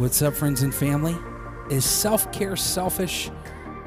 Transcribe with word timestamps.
What's 0.00 0.22
up, 0.22 0.32
friends 0.32 0.62
and 0.62 0.74
family? 0.74 1.14
Is 1.68 1.84
self 1.84 2.32
care 2.32 2.56
selfish? 2.56 3.30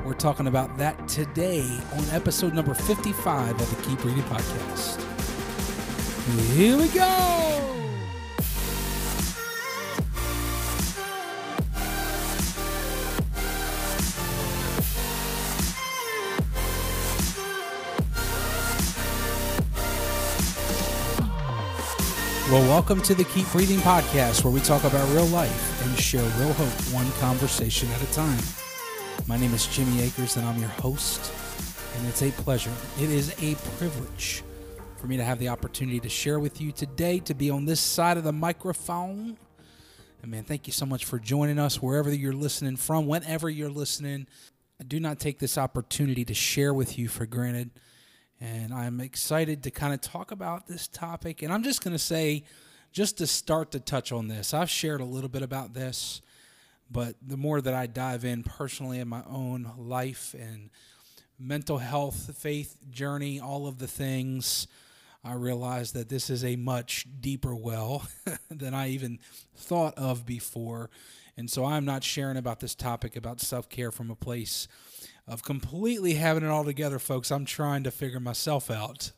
We're 0.05 0.13
talking 0.13 0.46
about 0.46 0.78
that 0.78 1.08
today 1.08 1.68
on 1.91 2.07
episode 2.12 2.54
number 2.54 2.75
55 2.75 3.59
of 3.59 3.75
the 3.75 3.82
Keep 3.82 4.02
Breathing 4.02 4.21
Podcast. 4.26 5.02
Here 6.54 6.78
we 6.78 6.88
go! 6.89 7.82
Well, 22.54 22.70
welcome 22.70 23.01
to 23.01 23.15
the 23.15 23.23
Keep 23.23 23.51
Breathing 23.51 23.79
podcast, 23.79 24.43
where 24.43 24.53
we 24.53 24.59
talk 24.59 24.83
about 24.83 25.11
real 25.11 25.25
life 25.25 25.84
and 25.84 25.98
share 25.98 26.21
real 26.38 26.53
hope 26.53 26.94
one 26.94 27.11
conversation 27.13 27.89
at 27.89 28.03
a 28.03 28.13
time. 28.13 28.38
My 29.25 29.38
name 29.38 29.55
is 29.55 29.66
Jimmy 29.66 30.03
Akers, 30.03 30.38
and 30.38 30.45
I'm 30.45 30.59
your 30.59 30.70
host, 30.70 31.34
and 31.97 32.08
it's 32.08 32.21
a 32.21 32.30
pleasure. 32.30 32.70
It 33.02 33.09
is 33.09 33.31
a 33.41 33.55
privilege 33.80 34.44
for 34.97 35.08
me 35.08 35.17
to 35.17 35.23
have 35.23 35.39
the 35.39 35.47
opportunity 35.47 35.99
to 36.02 36.09
share 36.09 36.39
with 36.39 36.61
you 36.61 36.71
today, 36.71 37.17
to 37.21 37.34
be 37.34 37.49
on 37.49 37.66
this 37.66 37.80
side 37.80 38.17
of 38.17 38.23
the 38.23 38.31
microphone. 38.31 39.35
And 40.22 40.30
man, 40.30 40.44
thank 40.44 40.67
you 40.67 40.73
so 40.73 40.85
much 40.85 41.05
for 41.05 41.17
joining 41.17 41.58
us 41.58 41.81
wherever 41.81 42.13
you're 42.13 42.33
listening 42.33 42.75
from, 42.75 43.08
whenever 43.08 43.49
you're 43.49 43.67
listening. 43.67 44.27
I 44.80 44.83
do 44.83 44.99
not 44.99 45.17
take 45.17 45.39
this 45.39 45.58
opportunity 45.58 46.23
to 46.25 46.35
share 46.35 46.72
with 46.72 46.99
you 46.99 47.08
for 47.08 47.25
granted. 47.25 47.72
And 48.43 48.73
I'm 48.73 48.99
excited 48.99 49.63
to 49.63 49.71
kind 49.71 49.93
of 49.93 50.02
talk 50.02 50.31
about 50.31 50.67
this 50.67 50.89
topic. 50.89 51.43
And 51.43 51.53
I'm 51.53 51.63
just 51.63 51.81
going 51.81 51.93
to 51.93 51.99
say, 51.99 52.43
just 52.91 53.17
to 53.19 53.27
start 53.27 53.71
to 53.71 53.79
touch 53.79 54.11
on 54.11 54.27
this, 54.27 54.53
I've 54.53 54.69
shared 54.69 54.99
a 54.99 55.05
little 55.05 55.29
bit 55.29 55.43
about 55.43 55.73
this, 55.73 56.21
but 56.91 57.16
the 57.25 57.38
more 57.38 57.61
that 57.61 57.73
I 57.73 57.88
dive 57.88 58.25
in 58.25 58.44
personally 58.44 59.00
in 59.00 59.08
my 59.08 59.23
own 59.30 59.72
life 59.77 60.35
and 60.38 60.69
mental 61.39 61.77
health, 61.77 62.35
faith 62.38 62.75
journey, 62.91 63.39
all 63.39 63.66
of 63.66 63.77
the 63.77 63.88
things, 63.88 64.67
I 65.23 65.35
realize 65.35 65.94
that 65.94 66.09
this 66.09 66.30
is 66.30 66.44
a 66.44 66.57
much 66.57 67.07
deeper 67.22 67.55
well 67.55 68.05
than 68.52 68.73
I 68.73 68.89
even 68.89 69.19
thought 69.55 69.97
of 69.97 70.25
before. 70.25 70.89
And 71.38 71.50
so 71.50 71.63
I'm 71.63 71.85
not 71.85 72.03
sharing 72.03 72.35
about 72.35 72.59
this 72.59 72.75
topic 72.75 73.16
about 73.16 73.39
self 73.39 73.69
care 73.69 73.89
from 73.89 74.11
a 74.11 74.16
place 74.16 74.67
of 75.27 75.43
completely 75.43 76.16
having 76.16 76.43
it 76.43 76.49
all 76.49 76.66
together, 76.66 76.99
folks. 76.99 77.31
I'm 77.31 77.45
trying 77.45 77.83
to 77.83 77.91
figure 77.91 78.19
myself 78.19 78.69
out 78.69 79.11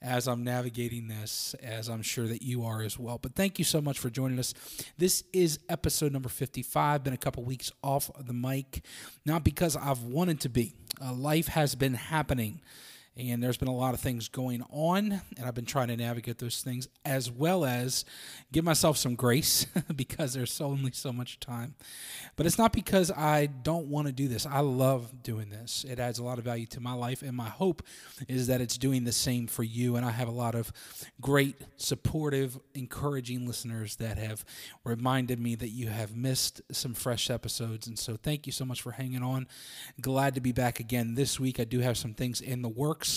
as 0.00 0.28
I'm 0.28 0.44
navigating 0.44 1.08
this, 1.08 1.54
as 1.62 1.88
I'm 1.88 2.02
sure 2.02 2.28
that 2.28 2.42
you 2.42 2.64
are 2.64 2.82
as 2.82 2.98
well. 2.98 3.18
But 3.18 3.34
thank 3.34 3.58
you 3.58 3.64
so 3.64 3.80
much 3.80 3.98
for 3.98 4.10
joining 4.10 4.38
us. 4.38 4.54
This 4.96 5.24
is 5.32 5.58
episode 5.68 6.12
number 6.12 6.28
55. 6.28 7.02
Been 7.02 7.12
a 7.12 7.18
couple 7.18 7.42
weeks 7.42 7.72
off 7.82 8.10
the 8.18 8.32
mic, 8.32 8.84
not 9.26 9.42
because 9.42 9.76
I've 9.76 10.02
wanted 10.02 10.40
to 10.42 10.48
be. 10.48 10.74
Uh, 11.02 11.12
life 11.12 11.48
has 11.48 11.74
been 11.74 11.94
happening 11.94 12.60
and 13.18 13.42
there's 13.42 13.56
been 13.56 13.68
a 13.68 13.74
lot 13.74 13.94
of 13.94 14.00
things 14.00 14.28
going 14.28 14.62
on 14.70 15.20
and 15.36 15.46
i've 15.46 15.54
been 15.54 15.64
trying 15.64 15.88
to 15.88 15.96
navigate 15.96 16.38
those 16.38 16.62
things 16.62 16.88
as 17.04 17.30
well 17.30 17.64
as 17.64 18.04
give 18.52 18.64
myself 18.64 18.96
some 18.96 19.14
grace 19.14 19.66
because 19.96 20.34
there's 20.34 20.60
only 20.60 20.92
so 20.92 21.12
much 21.12 21.40
time. 21.40 21.74
But 22.36 22.46
it's 22.46 22.58
not 22.58 22.72
because 22.72 23.10
i 23.10 23.46
don't 23.46 23.86
want 23.86 24.06
to 24.06 24.12
do 24.12 24.28
this. 24.28 24.46
I 24.46 24.60
love 24.60 25.22
doing 25.22 25.50
this. 25.50 25.84
It 25.88 25.98
adds 25.98 26.18
a 26.18 26.24
lot 26.24 26.38
of 26.38 26.44
value 26.44 26.66
to 26.66 26.80
my 26.80 26.92
life 26.92 27.22
and 27.22 27.36
my 27.36 27.48
hope 27.48 27.82
is 28.28 28.46
that 28.46 28.60
it's 28.60 28.78
doing 28.78 29.04
the 29.04 29.12
same 29.12 29.46
for 29.46 29.62
you. 29.62 29.96
And 29.96 30.04
i 30.04 30.10
have 30.10 30.28
a 30.28 30.32
lot 30.32 30.54
of 30.54 30.72
great 31.20 31.56
supportive 31.76 32.58
encouraging 32.74 33.46
listeners 33.46 33.96
that 33.96 34.18
have 34.18 34.44
reminded 34.84 35.40
me 35.40 35.54
that 35.56 35.70
you 35.70 35.88
have 35.88 36.16
missed 36.16 36.60
some 36.72 36.94
fresh 36.94 37.30
episodes. 37.30 37.86
And 37.86 37.98
so 37.98 38.16
thank 38.16 38.46
you 38.46 38.52
so 38.52 38.64
much 38.64 38.82
for 38.82 38.92
hanging 38.92 39.22
on. 39.22 39.46
Glad 40.00 40.34
to 40.34 40.40
be 40.40 40.52
back 40.52 40.80
again 40.80 41.14
this 41.14 41.40
week. 41.40 41.58
I 41.60 41.64
do 41.64 41.80
have 41.80 41.96
some 41.96 42.14
things 42.14 42.40
in 42.40 42.62
the 42.62 42.68
works 42.68 43.07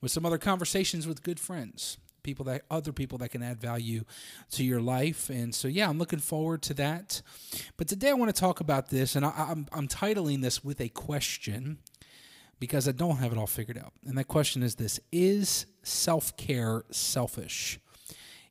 with 0.00 0.10
some 0.10 0.24
other 0.26 0.38
conversations 0.38 1.06
with 1.06 1.22
good 1.22 1.40
friends 1.40 1.98
people 2.22 2.44
that 2.44 2.62
other 2.70 2.92
people 2.92 3.18
that 3.18 3.30
can 3.30 3.42
add 3.42 3.58
value 3.58 4.04
to 4.50 4.62
your 4.62 4.80
life 4.80 5.30
and 5.30 5.54
so 5.54 5.68
yeah 5.68 5.88
i'm 5.88 5.98
looking 5.98 6.18
forward 6.18 6.62
to 6.62 6.74
that 6.74 7.22
but 7.76 7.88
today 7.88 8.10
i 8.10 8.12
want 8.12 8.34
to 8.34 8.38
talk 8.38 8.60
about 8.60 8.90
this 8.90 9.16
and 9.16 9.24
I, 9.24 9.32
I'm, 9.36 9.66
I'm 9.72 9.88
titling 9.88 10.42
this 10.42 10.62
with 10.62 10.80
a 10.80 10.88
question 10.90 11.78
because 12.58 12.86
i 12.86 12.92
don't 12.92 13.16
have 13.16 13.32
it 13.32 13.38
all 13.38 13.46
figured 13.46 13.78
out 13.78 13.92
and 14.06 14.18
that 14.18 14.28
question 14.28 14.62
is 14.62 14.74
this 14.74 15.00
is 15.10 15.66
self-care 15.82 16.84
selfish 16.90 17.80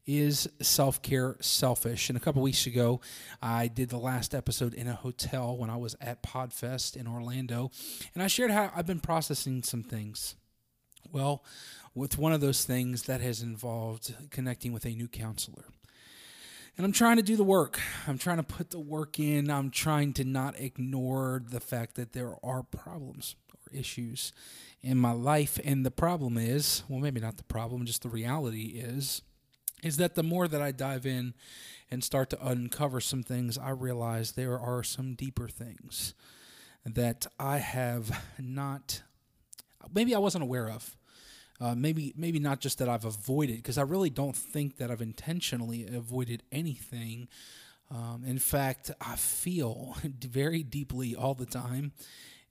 is 0.10 0.50
self 0.60 1.04
care 1.04 1.38
selfish? 1.40 2.10
And 2.10 2.18
a 2.18 2.20
couple 2.20 2.42
weeks 2.42 2.66
ago, 2.66 3.00
I 3.44 3.68
did 3.68 3.90
the 3.90 4.00
last 4.00 4.34
episode 4.34 4.74
in 4.74 4.88
a 4.88 4.96
hotel 4.96 5.56
when 5.56 5.70
I 5.70 5.76
was 5.76 5.96
at 6.02 6.24
Podfest 6.24 6.98
in 6.98 7.06
Orlando, 7.06 7.70
and 8.16 8.24
I 8.24 8.28
shared 8.28 8.50
how 8.50 8.72
I've 8.76 8.88
been 8.88 9.02
processing 9.02 9.62
some 9.62 9.84
things. 9.84 10.34
Well, 11.12 11.44
with 11.96 12.18
one 12.18 12.34
of 12.34 12.42
those 12.42 12.66
things 12.66 13.04
that 13.04 13.22
has 13.22 13.42
involved 13.42 14.16
connecting 14.30 14.74
with 14.74 14.86
a 14.86 14.90
new 14.90 15.08
counselor. 15.08 15.66
And 16.78 16.86
I'm 16.86 16.94
trying 16.94 17.18
to 17.18 17.24
do 17.24 17.36
the 17.36 17.44
work. 17.44 17.80
I'm 18.08 18.18
trying 18.18 18.38
to 18.38 18.44
put 18.44 18.72
the 18.72 18.80
work 18.80 19.20
in. 19.20 19.50
I'm 19.50 19.70
trying 19.70 20.14
to 20.14 20.24
not 20.24 20.60
ignore 20.60 21.44
the 21.46 21.60
fact 21.60 21.96
that 21.96 22.14
there 22.14 22.36
are 22.44 22.64
problems 22.64 23.36
or 23.54 23.78
issues 23.78 24.32
in 24.82 24.98
my 24.98 25.12
life. 25.12 25.60
And 25.66 25.86
the 25.86 25.92
problem 25.92 26.38
is 26.38 26.84
well, 26.88 27.00
maybe 27.00 27.20
not 27.20 27.38
the 27.38 27.44
problem, 27.44 27.86
just 27.86 28.04
the 28.04 28.10
reality 28.10 28.82
is 28.82 29.22
is 29.84 29.98
that 29.98 30.16
the 30.16 30.24
more 30.24 30.48
that 30.48 30.62
I 30.62 30.72
dive 30.72 31.06
in 31.06 31.34
and 31.92 32.04
start 32.04 32.30
to 32.32 32.48
uncover 32.48 33.00
some 33.00 33.24
things, 33.24 33.58
I 33.58 33.70
realize 33.70 34.34
there 34.34 34.60
are 34.60 34.84
some 34.84 35.16
deeper 35.16 35.48
things 35.48 36.14
that 36.86 37.28
I 37.40 37.58
have 37.58 38.24
not, 38.40 39.02
maybe 39.94 40.16
I 40.16 40.20
wasn't 40.20 40.44
aware 40.44 40.70
of. 40.70 40.96
Uh, 41.62 41.76
maybe 41.76 42.14
maybe 42.16 42.40
not 42.40 42.62
just 42.62 42.78
that 42.78 42.88
I've 42.88 43.04
avoided 43.04 43.58
because 43.58 43.78
I 43.78 43.82
really 43.82 44.10
don't 44.10 44.36
think 44.36 44.78
that 44.78 44.90
I've 44.90 45.02
intentionally 45.02 45.86
avoided 45.88 46.42
anything. 46.54 47.28
Um, 47.92 48.24
in 48.26 48.40
fact, 48.40 48.92
I 49.02 49.16
feel 49.16 49.98
very 50.04 50.64
deeply 50.64 51.16
all 51.16 51.34
the 51.34 51.46
time, 51.46 51.92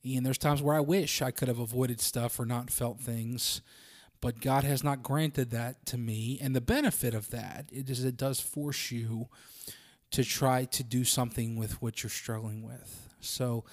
and 0.05 0.27
there's 0.27 0.39
times 0.39 0.63
where 0.63 0.77
I 0.77 0.81
wish 0.81 1.23
I 1.23 1.31
could 1.31 1.49
have 1.49 1.59
avoided 1.59 2.01
stuff 2.01 2.39
or 2.39 2.45
not 2.45 2.71
felt 2.71 3.01
things, 3.01 3.63
but 4.21 4.41
God 4.41 4.65
has 4.65 4.85
not 4.85 5.03
granted 5.03 5.51
that 5.51 5.87
to 5.87 5.97
me. 5.97 6.39
And 6.43 6.55
the 6.55 6.61
benefit 6.61 7.15
of 7.15 7.31
that 7.31 7.71
is 7.73 8.05
it 8.05 8.17
does 8.17 8.41
force 8.41 8.91
you 8.91 9.29
to 10.11 10.25
try 10.25 10.65
to 10.65 10.83
do 10.83 11.05
something 11.05 11.57
with 11.57 11.81
what 11.83 12.03
you're 12.03 12.11
struggling 12.11 12.63
with. 12.63 13.09
So, 13.21 13.65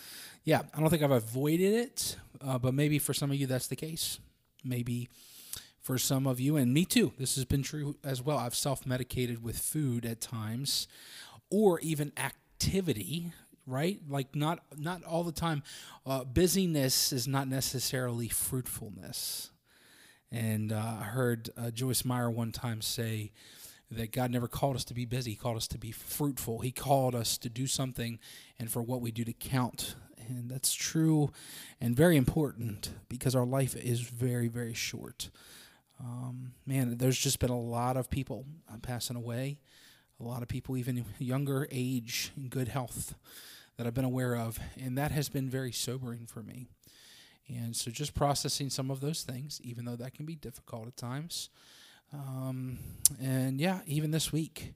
yeah, 0.46 0.62
I 0.74 0.80
don't 0.80 0.90
think 0.90 1.04
I've 1.04 1.12
avoided 1.12 1.74
it, 1.74 2.16
uh, 2.40 2.58
but 2.58 2.74
maybe 2.74 3.00
for 3.00 3.14
some 3.14 3.32
of 3.32 3.38
you 3.38 3.48
that's 3.48 3.68
the 3.68 3.76
case 3.76 4.20
maybe 4.66 5.10
for 5.80 5.98
some 5.98 6.26
of 6.26 6.40
you, 6.40 6.58
and 6.58 6.74
me 6.74 6.84
too. 6.84 7.14
This 7.18 7.36
has 7.36 7.46
been 7.46 7.62
true 7.62 7.96
as 8.04 8.22
well. 8.22 8.38
I've 8.38 8.56
self 8.56 8.86
medicated 8.86 9.44
with 9.44 9.58
food 9.60 10.06
at 10.06 10.20
times, 10.20 10.88
or 11.50 11.80
even 11.82 12.12
activity. 12.18 13.32
Right, 13.68 14.00
like 14.08 14.36
not 14.36 14.60
not 14.78 15.04
all 15.04 15.24
the 15.24 15.32
time. 15.32 15.64
Uh, 16.06 16.24
busyness 16.24 17.12
is 17.12 17.28
not 17.28 17.48
necessarily 17.48 18.30
fruitfulness. 18.30 19.50
And 20.32 20.72
uh, 20.72 20.98
I 21.02 21.04
heard 21.06 21.50
uh, 21.58 21.72
Joyce 21.72 22.06
Meyer 22.06 22.30
one 22.30 22.52
time 22.52 22.82
say 22.82 23.32
that 23.90 24.12
God 24.12 24.30
never 24.30 24.48
called 24.48 24.76
us 24.76 24.84
to 24.86 24.94
be 24.94 25.06
busy; 25.06 25.32
He 25.32 25.36
called 25.36 25.58
us 25.58 25.68
to 25.70 25.80
be 25.80 25.92
fruitful. 25.92 26.60
He 26.60 26.72
called 26.72 27.16
us 27.16 27.40
to 27.40 27.50
do 27.50 27.66
something, 27.66 28.20
and 28.60 28.70
for 28.70 28.84
what 28.84 29.02
we 29.02 29.10
do 29.10 29.24
to 29.24 29.34
count 29.34 29.96
and 30.28 30.50
that's 30.50 30.74
true 30.74 31.32
and 31.80 31.96
very 31.96 32.18
important 32.18 32.90
because 33.10 33.36
our 33.36 33.46
life 33.46 33.76
is 33.76 34.02
very, 34.02 34.48
very 34.48 34.74
short. 34.74 35.30
Um, 36.00 36.54
man, 36.66 36.98
there's 36.98 37.18
just 37.18 37.40
been 37.40 37.50
a 37.50 37.60
lot 37.60 37.98
of 37.98 38.10
people 38.10 38.46
uh, 38.72 38.78
passing 38.82 39.16
away, 39.16 39.60
a 40.20 40.24
lot 40.24 40.42
of 40.42 40.48
people, 40.48 40.78
even 40.78 41.06
younger 41.20 41.68
age, 41.72 42.32
in 42.36 42.50
good 42.50 42.68
health, 42.68 43.16
that 43.78 43.88
I've 43.88 43.94
been 43.94 44.06
aware 44.06 44.36
of, 44.36 44.60
and 44.82 44.98
that 44.98 45.12
has 45.12 45.30
been 45.30 45.50
very 45.50 45.72
sobering 45.72 46.26
for 46.26 46.42
me. 46.42 46.68
And 47.48 47.76
so, 47.76 47.92
just 47.92 48.14
processing 48.16 48.70
some 48.70 48.90
of 48.90 49.02
those 49.02 49.24
things, 49.24 49.62
even 49.64 49.86
though 49.86 49.96
that 49.98 50.14
can 50.14 50.26
be 50.26 50.36
difficult 50.36 50.88
at 50.88 50.98
times. 50.98 51.50
Um, 52.12 52.80
and 53.22 53.60
yeah, 53.60 53.82
even 53.86 54.12
this 54.12 54.32
week, 54.32 54.74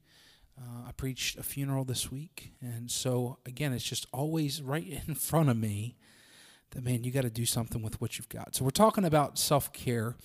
uh, 0.60 0.88
I 0.88 0.92
preached 0.92 1.38
a 1.38 1.44
funeral 1.44 1.86
this 1.86 2.12
week, 2.12 2.54
and 2.62 2.92
so 2.92 3.40
again, 3.46 3.74
it's 3.74 3.84
just 3.84 4.08
always 4.12 4.62
right 4.62 5.04
in 5.08 5.16
front 5.16 5.50
of 5.50 5.58
me 5.58 5.96
that 6.72 6.84
man, 6.84 7.04
you 7.04 7.12
got 7.12 7.22
to 7.22 7.30
do 7.30 7.46
something 7.46 7.82
with 7.82 8.00
what 8.00 8.18
you've 8.18 8.30
got. 8.30 8.56
So 8.56 8.64
we're 8.64 8.72
talking 8.72 9.06
about 9.06 9.38
self 9.38 9.74
care. 9.74 10.16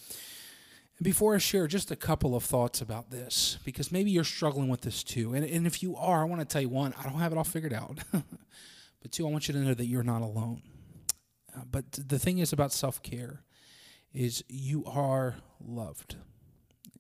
And 0.97 1.05
before 1.05 1.35
I 1.35 1.39
share 1.39 1.67
just 1.67 1.91
a 1.91 1.97
couple 1.97 2.37
of 2.37 2.45
thoughts 2.45 2.81
about 2.81 3.11
this, 3.11 3.59
because 3.65 3.91
maybe 3.91 4.11
you're 4.11 4.25
struggling 4.25 4.69
with 4.69 4.83
this 4.83 5.03
too, 5.03 5.35
and, 5.35 5.45
and 5.45 5.67
if 5.67 5.83
you 5.83 5.97
are, 5.97 6.21
I 6.21 6.25
want 6.25 6.41
to 6.41 6.47
tell 6.47 6.63
you 6.63 6.69
one, 6.69 6.95
I 6.99 7.03
don't 7.05 7.19
have 7.19 7.33
it 7.33 7.39
all 7.39 7.45
figured 7.45 7.73
out, 7.73 7.99
but 8.13 9.11
two, 9.11 9.27
I 9.27 9.31
want 9.31 9.49
you 9.49 9.55
to 9.55 9.61
know 9.61 9.75
that 9.75 9.87
you're 9.87 10.05
not 10.05 10.23
alone. 10.23 10.63
Uh, 11.57 11.63
but 11.71 11.85
the 11.93 12.19
thing 12.19 12.39
is 12.39 12.53
about 12.53 12.73
self 12.73 13.03
care 13.03 13.43
is 14.13 14.45
you 14.49 14.85
are 14.87 15.37
loved, 15.61 16.17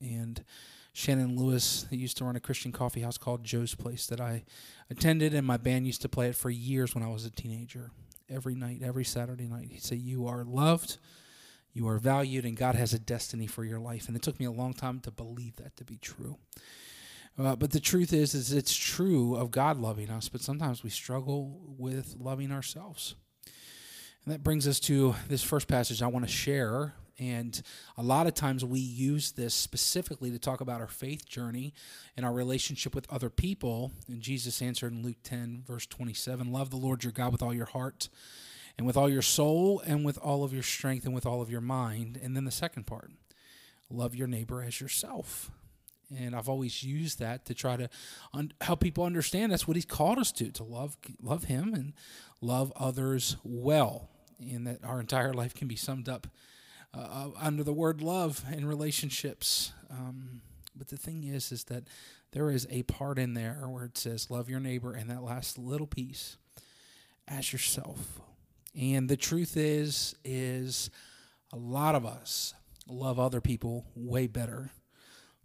and 0.04 0.44
Shannon 0.92 1.36
Lewis 1.36 1.86
used 1.90 2.16
to 2.18 2.24
run 2.24 2.36
a 2.36 2.40
Christian 2.40 2.70
coffee 2.70 3.00
house 3.00 3.18
called 3.18 3.42
Joe's 3.42 3.74
Place 3.74 4.06
that 4.06 4.20
I 4.20 4.44
attended, 4.88 5.34
and 5.34 5.44
my 5.44 5.56
band 5.56 5.86
used 5.86 6.02
to 6.02 6.08
play 6.08 6.28
it 6.28 6.36
for 6.36 6.50
years 6.50 6.94
when 6.94 7.02
I 7.02 7.08
was 7.08 7.24
a 7.24 7.30
teenager. 7.30 7.90
Every 8.30 8.54
night, 8.54 8.80
every 8.82 9.04
Saturday 9.04 9.48
night, 9.48 9.68
he'd 9.70 9.82
say, 9.82 9.96
You 9.96 10.26
are 10.28 10.44
loved, 10.44 10.98
you 11.72 11.88
are 11.88 11.98
valued, 11.98 12.44
and 12.44 12.56
God 12.56 12.76
has 12.76 12.94
a 12.94 12.98
destiny 12.98 13.48
for 13.48 13.64
your 13.64 13.80
life. 13.80 14.06
And 14.06 14.16
it 14.16 14.22
took 14.22 14.38
me 14.38 14.46
a 14.46 14.52
long 14.52 14.72
time 14.72 15.00
to 15.00 15.10
believe 15.10 15.56
that 15.56 15.76
to 15.76 15.84
be 15.84 15.98
true. 15.98 16.38
Uh, 17.36 17.56
but 17.56 17.72
the 17.72 17.80
truth 17.80 18.12
is, 18.12 18.32
is 18.32 18.52
it's 18.52 18.74
true 18.74 19.34
of 19.34 19.50
God 19.50 19.78
loving 19.78 20.08
us, 20.10 20.28
but 20.28 20.40
sometimes 20.40 20.84
we 20.84 20.90
struggle 20.90 21.60
with 21.66 22.14
loving 22.20 22.52
ourselves. 22.52 23.16
And 24.24 24.32
that 24.32 24.44
brings 24.44 24.68
us 24.68 24.78
to 24.80 25.16
this 25.28 25.42
first 25.42 25.66
passage 25.66 26.00
I 26.00 26.06
want 26.06 26.24
to 26.24 26.30
share 26.30 26.94
and 27.18 27.62
a 27.96 28.02
lot 28.02 28.26
of 28.26 28.34
times 28.34 28.64
we 28.64 28.80
use 28.80 29.32
this 29.32 29.54
specifically 29.54 30.30
to 30.30 30.38
talk 30.38 30.60
about 30.60 30.80
our 30.80 30.88
faith 30.88 31.28
journey 31.28 31.72
and 32.16 32.26
our 32.26 32.32
relationship 32.32 32.94
with 32.94 33.10
other 33.12 33.30
people. 33.30 33.92
And 34.08 34.20
Jesus 34.20 34.60
answered 34.60 34.92
in 34.92 35.02
Luke 35.02 35.22
10, 35.22 35.62
verse 35.66 35.86
27 35.86 36.50
Love 36.50 36.70
the 36.70 36.76
Lord 36.76 37.04
your 37.04 37.12
God 37.12 37.32
with 37.32 37.42
all 37.42 37.54
your 37.54 37.66
heart 37.66 38.08
and 38.76 38.86
with 38.86 38.96
all 38.96 39.08
your 39.08 39.22
soul 39.22 39.80
and 39.86 40.04
with 40.04 40.18
all 40.18 40.42
of 40.42 40.52
your 40.52 40.62
strength 40.62 41.04
and 41.04 41.14
with 41.14 41.26
all 41.26 41.40
of 41.40 41.50
your 41.50 41.60
mind. 41.60 42.18
And 42.20 42.36
then 42.36 42.44
the 42.44 42.50
second 42.50 42.86
part 42.86 43.10
love 43.88 44.14
your 44.14 44.26
neighbor 44.26 44.62
as 44.62 44.80
yourself. 44.80 45.50
And 46.16 46.34
I've 46.34 46.48
always 46.48 46.82
used 46.82 47.20
that 47.20 47.46
to 47.46 47.54
try 47.54 47.76
to 47.76 47.88
un- 48.32 48.52
help 48.60 48.80
people 48.80 49.04
understand 49.04 49.52
that's 49.52 49.68
what 49.68 49.76
he's 49.76 49.84
called 49.84 50.18
us 50.18 50.32
to 50.32 50.50
to 50.52 50.64
love 50.64 50.96
love 51.22 51.44
him 51.44 51.72
and 51.74 51.92
love 52.40 52.72
others 52.76 53.36
well 53.42 54.10
and 54.38 54.66
that 54.66 54.84
our 54.84 55.00
entire 55.00 55.32
life 55.32 55.54
can 55.54 55.66
be 55.66 55.76
summed 55.76 56.08
up 56.08 56.26
uh, 56.96 57.00
uh, 57.00 57.30
under 57.40 57.64
the 57.64 57.72
word 57.72 58.00
love 58.00 58.44
in 58.52 58.66
relationships. 58.66 59.72
Um, 59.90 60.42
but 60.76 60.88
the 60.88 60.96
thing 60.96 61.24
is, 61.24 61.52
is 61.52 61.64
that 61.64 61.84
there 62.32 62.50
is 62.50 62.66
a 62.70 62.82
part 62.84 63.18
in 63.18 63.34
there 63.34 63.64
where 63.68 63.84
it 63.84 63.98
says 63.98 64.30
love 64.30 64.48
your 64.48 64.60
neighbor, 64.60 64.92
and 64.92 65.08
that 65.10 65.22
last 65.22 65.58
little 65.58 65.86
piece 65.86 66.36
as 67.26 67.52
yourself. 67.52 68.20
And 68.78 69.08
the 69.08 69.16
truth 69.16 69.56
is, 69.56 70.14
is 70.24 70.90
a 71.52 71.56
lot 71.56 71.94
of 71.94 72.04
us 72.04 72.54
love 72.88 73.18
other 73.18 73.40
people 73.40 73.86
way 73.94 74.26
better, 74.26 74.70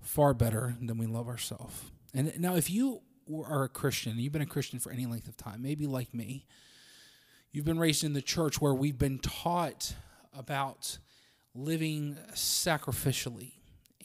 far 0.01 0.33
better 0.33 0.75
than 0.81 0.97
we 0.97 1.05
love 1.05 1.27
ourselves. 1.27 1.79
And 2.13 2.33
now, 2.39 2.55
if 2.55 2.69
you 2.69 3.01
are 3.45 3.63
a 3.63 3.69
Christian, 3.69 4.17
you've 4.17 4.33
been 4.33 4.41
a 4.41 4.47
Christian 4.47 4.79
for 4.79 4.91
any 4.91 5.05
length 5.05 5.27
of 5.27 5.37
time, 5.37 5.61
maybe 5.61 5.85
like 5.85 6.13
me, 6.13 6.47
you've 7.51 7.65
been 7.65 7.79
raised 7.79 8.03
in 8.03 8.13
the 8.13 8.21
church 8.21 8.59
where 8.59 8.73
we've 8.73 8.97
been 8.97 9.19
taught 9.19 9.93
about 10.33 10.97
living 11.55 12.17
sacrificially 12.33 13.53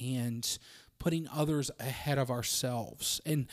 and 0.00 0.58
putting 0.98 1.28
others 1.28 1.70
ahead 1.78 2.18
of 2.18 2.30
ourselves. 2.30 3.20
And 3.26 3.46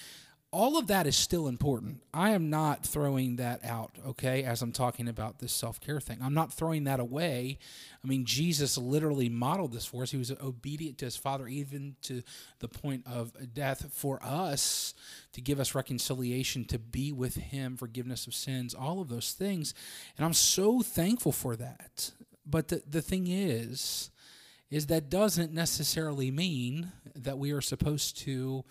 all 0.54 0.78
of 0.78 0.88
that 0.88 1.08
is 1.08 1.16
still 1.16 1.48
important. 1.48 2.02
I 2.14 2.32
am 2.32 2.50
not 2.50 2.86
throwing 2.86 3.38
that 3.38 3.64
out, 3.64 3.92
okay, 4.06 4.44
as 4.44 4.62
I'm 4.62 4.74
talking 4.74 5.08
about 5.08 5.40
this 5.40 5.54
self 5.54 5.80
care 5.80 6.02
thing. 6.02 6.18
I'm 6.22 6.34
not 6.34 6.52
throwing 6.52 6.84
that 6.84 7.00
away. 7.00 7.58
I 8.04 8.08
mean, 8.08 8.26
Jesus 8.26 8.78
literally 8.78 9.30
modeled 9.30 9.72
this 9.72 9.86
for 9.86 10.04
us. 10.04 10.12
He 10.12 10.18
was 10.18 10.32
obedient 10.32 10.98
to 10.98 11.06
his 11.06 11.16
Father, 11.16 11.48
even 11.48 11.96
to 12.04 12.22
the 12.60 12.68
point 12.68 13.06
of 13.08 13.32
death 13.54 13.94
for 13.94 14.20
us 14.22 14.94
to 15.32 15.42
give 15.42 15.58
us 15.58 15.74
reconciliation, 15.74 16.66
to 16.66 16.78
be 16.78 17.14
with 17.14 17.36
him, 17.36 17.78
forgiveness 17.78 18.28
of 18.28 18.34
sins, 18.34 18.74
all 18.74 19.00
of 19.00 19.08
those 19.08 19.32
things. 19.32 19.74
And 20.18 20.26
I'm 20.26 20.34
so 20.34 20.82
thankful 20.82 21.32
for 21.32 21.56
that. 21.56 22.12
But 22.46 22.70
the, 22.70 22.82
the 22.90 23.02
thing 23.02 23.28
is, 23.28 24.10
is 24.70 24.88
that 24.88 25.10
doesn't 25.10 25.54
necessarily 25.54 26.32
mean 26.32 26.92
that 27.16 27.38
we 27.38 27.52
are 27.52 27.62
supposed 27.62 28.18
to 28.20 28.64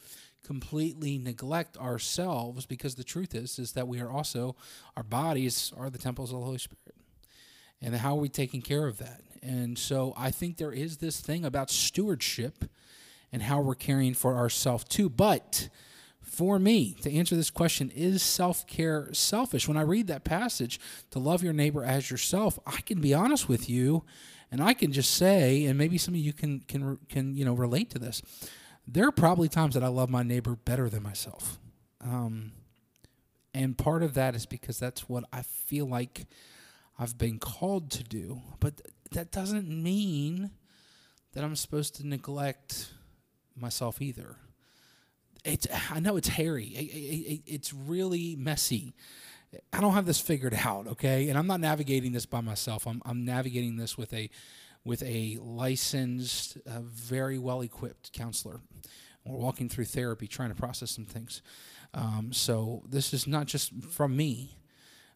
completely 0.43 1.19
neglect 1.19 1.77
ourselves 1.77 2.65
because 2.65 2.95
the 2.95 3.05
truth 3.05 3.35
is 3.35 3.59
is 3.59 3.73
that 3.73 3.87
we 3.87 4.01
are 4.01 4.11
also 4.11 4.57
our 4.97 5.03
bodies 5.03 5.73
are 5.77 5.91
the 5.91 5.99
temples 5.99 6.33
of 6.33 6.41
the 6.41 6.45
Holy 6.45 6.59
Spirit. 6.59 6.95
And 7.83 7.95
how 7.95 8.17
are 8.17 8.21
we 8.21 8.29
taking 8.29 8.63
care 8.63 8.87
of 8.87 8.99
that? 8.99 9.23
And 9.43 9.79
so 9.79 10.13
I 10.17 10.31
think 10.31 10.57
there 10.57 10.73
is 10.73 10.99
this 10.99 11.21
thing 11.21 11.45
about 11.45 11.71
stewardship 11.71 12.65
and 13.33 13.43
how 13.43 13.61
we're 13.61 13.75
caring 13.75 14.15
for 14.15 14.37
ourselves 14.37 14.85
too. 14.85 15.09
But 15.09 15.69
for 16.31 16.59
me 16.59 16.95
to 17.03 17.13
answer 17.13 17.35
this 17.35 17.51
question 17.51 17.91
is 17.91 18.23
self-care 18.23 19.13
selfish? 19.13 19.67
When 19.67 19.77
i 19.77 19.83
read 19.83 20.07
that 20.07 20.25
passage 20.25 20.81
to 21.11 21.19
love 21.19 21.43
your 21.43 21.53
neighbor 21.53 21.85
as 21.85 22.11
yourself 22.11 22.59
i 22.67 22.81
can 22.83 23.01
be 23.01 23.13
honest 23.13 23.49
with 23.49 23.69
you 23.69 24.05
and 24.51 24.63
i 24.63 24.73
can 24.73 24.93
just 24.93 25.15
say 25.15 25.65
and 25.65 25.77
maybe 25.77 25.99
some 25.99 26.15
of 26.15 26.21
you 26.21 26.33
can 26.33 26.61
can 26.61 26.99
can 27.09 27.35
you 27.35 27.45
know 27.45 27.55
relate 27.55 27.91
to 27.91 27.99
this 27.99 28.23
there 28.87 29.07
are 29.07 29.13
probably 29.13 29.49
times 29.49 29.75
that 29.75 29.85
i 29.85 29.89
love 29.89 30.11
my 30.11 30.23
neighbor 30.23 30.57
better 30.57 30.89
than 30.89 31.03
myself. 31.03 31.59
Um, 32.01 32.53
and 33.53 33.77
part 33.77 34.03
of 34.03 34.15
that 34.15 34.35
is 34.35 34.47
because 34.47 34.79
that's 34.79 35.09
what 35.09 35.25
i 35.33 35.43
feel 35.43 35.87
like 35.87 36.27
i've 36.99 37.19
been 37.19 37.39
called 37.39 37.91
to 37.93 38.03
do. 38.05 38.41
But 38.59 38.81
that 39.13 39.31
doesn't 39.33 39.69
mean 39.69 40.51
that 41.33 41.45
i'm 41.45 41.57
supposed 41.57 41.95
to 41.97 42.07
neglect 42.07 42.93
myself 43.57 44.01
either 44.01 44.37
it's 45.45 45.67
I 45.91 46.01
know 46.01 46.17
it's 46.17 46.29
hairy. 46.29 46.67
It, 46.67 46.83
it, 46.83 47.43
it's 47.47 47.73
really 47.73 48.37
messy. 48.37 48.95
I 49.73 49.81
don't 49.81 49.95
have 49.95 50.07
this 50.07 50.21
figured 50.21 50.55
out, 50.55 50.87
okay? 50.87 51.29
And 51.29 51.37
I'm 51.37 51.47
not 51.47 51.61
navigating 51.61 52.13
this 52.13 52.27
by 52.27 52.41
myself. 52.41 52.87
I'm 52.87 53.03
I'm 53.05 53.25
navigating 53.25 53.77
this 53.77 53.99
with 53.99 54.13
a 54.13 54.31
with 54.85 55.03
a 55.03 55.39
licensed, 55.43 56.57
uh, 56.67 56.81
very 56.83 57.39
well 57.39 57.61
equipped 57.61 58.13
counselor. 58.13 58.61
We're 59.25 59.37
walking 59.37 59.69
through 59.69 59.85
therapy, 59.87 60.27
trying 60.27 60.49
to 60.49 60.55
process 60.55 60.91
some 60.91 61.05
things. 61.05 61.43
Um, 61.93 62.33
so 62.33 62.83
this 62.89 63.13
is 63.13 63.27
not 63.27 63.47
just 63.47 63.73
from 63.91 64.17
me. 64.17 64.57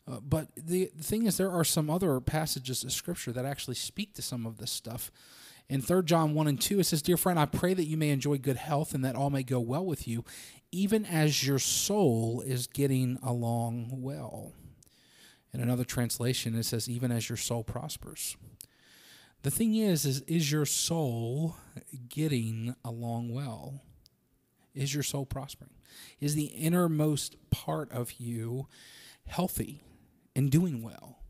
Uh, 0.07 0.21
but 0.21 0.49
the, 0.55 0.91
the 0.95 1.03
thing 1.03 1.25
is, 1.25 1.39
there 1.39 1.51
are 1.51 1.65
some 1.65 1.89
other 1.89 2.21
passages 2.21 2.85
of 2.85 2.93
scripture 2.93 3.33
that 3.33 3.47
actually 3.47 3.75
speak 3.75 4.13
to 4.15 4.23
some 4.23 4.45
of 4.45 4.59
this 4.59 4.71
stuff. 4.71 5.11
In 5.69 5.81
3 5.81 6.03
John 6.03 6.35
1 6.35 6.47
and 6.47 6.61
2, 6.61 6.81
it 6.81 6.85
says, 6.85 7.01
Dear 7.03 7.17
friend, 7.17 7.39
I 7.39 7.47
pray 7.47 7.73
that 7.75 7.87
you 7.87 7.97
may 7.97 8.11
enjoy 8.11 8.37
good 8.39 8.57
health 8.57 8.95
and 8.95 9.05
that 9.05 9.17
all 9.17 9.31
may 9.31 9.43
go 9.43 9.61
well 9.61 9.85
with 9.85 10.07
you, 10.07 10.25
even 10.71 11.07
as 11.07 11.47
your 11.47 11.59
soul 11.59 12.43
is 12.45 12.67
getting 12.67 13.19
along 13.23 13.89
well. 13.91 14.53
In 15.53 15.61
another 15.61 15.85
translation, 15.85 16.55
it 16.55 16.65
says, 16.65 16.89
Even 16.89 17.11
as 17.11 17.29
your 17.29 17.39
soul 17.39 17.65
prospers. 17.65 18.37
The 19.43 19.51
thing 19.51 19.75
is, 19.75 20.05
is, 20.05 20.21
is 20.23 20.51
your 20.51 20.67
soul 20.67 21.57
getting 22.09 22.75
along 22.85 23.33
well? 23.33 23.83
Is 24.75 24.93
your 24.93 25.03
soul 25.03 25.25
prospering? 25.25 25.71
Is 26.21 26.35
the 26.35 26.47
innermost 26.47 27.37
part 27.51 27.93
of 27.93 28.13
you 28.19 28.67
healthy 29.27 29.83
and 30.35 30.51
doing 30.51 30.83
well? 30.83 31.24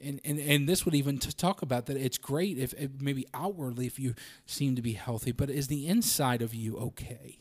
And, 0.00 0.20
and, 0.24 0.38
and 0.38 0.68
this 0.68 0.84
would 0.84 0.94
even 0.94 1.18
talk 1.18 1.62
about 1.62 1.86
that 1.86 1.96
it's 1.96 2.18
great 2.18 2.58
if, 2.58 2.74
if 2.74 2.90
maybe 3.00 3.26
outwardly 3.32 3.86
if 3.86 3.98
you 3.98 4.14
seem 4.44 4.76
to 4.76 4.82
be 4.82 4.92
healthy 4.92 5.32
but 5.32 5.48
is 5.48 5.68
the 5.68 5.86
inside 5.86 6.42
of 6.42 6.54
you 6.54 6.76
okay? 6.76 7.38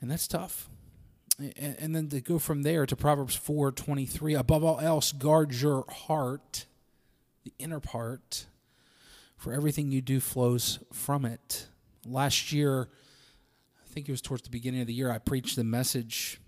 And 0.00 0.10
that's 0.10 0.28
tough. 0.28 0.68
And, 1.38 1.76
and 1.78 1.96
then 1.96 2.08
to 2.08 2.20
go 2.20 2.38
from 2.38 2.62
there 2.62 2.86
to 2.86 2.96
proverbs 2.96 3.34
4 3.34 3.72
23 3.72 4.34
above 4.34 4.64
all 4.64 4.80
else 4.80 5.12
guard 5.12 5.54
your 5.54 5.84
heart 5.88 6.66
the 7.44 7.52
inner 7.58 7.80
part 7.80 8.46
for 9.36 9.52
everything 9.52 9.92
you 9.92 10.00
do 10.00 10.18
flows 10.18 10.80
from 10.92 11.24
it. 11.24 11.68
Last 12.04 12.52
year 12.52 12.88
i 13.84 13.88
think 13.88 14.08
it 14.08 14.12
was 14.12 14.22
towards 14.22 14.42
the 14.42 14.50
beginning 14.50 14.80
of 14.80 14.86
the 14.86 14.94
year 14.94 15.10
i 15.10 15.18
preached 15.18 15.56
the 15.56 15.64
message 15.64 16.40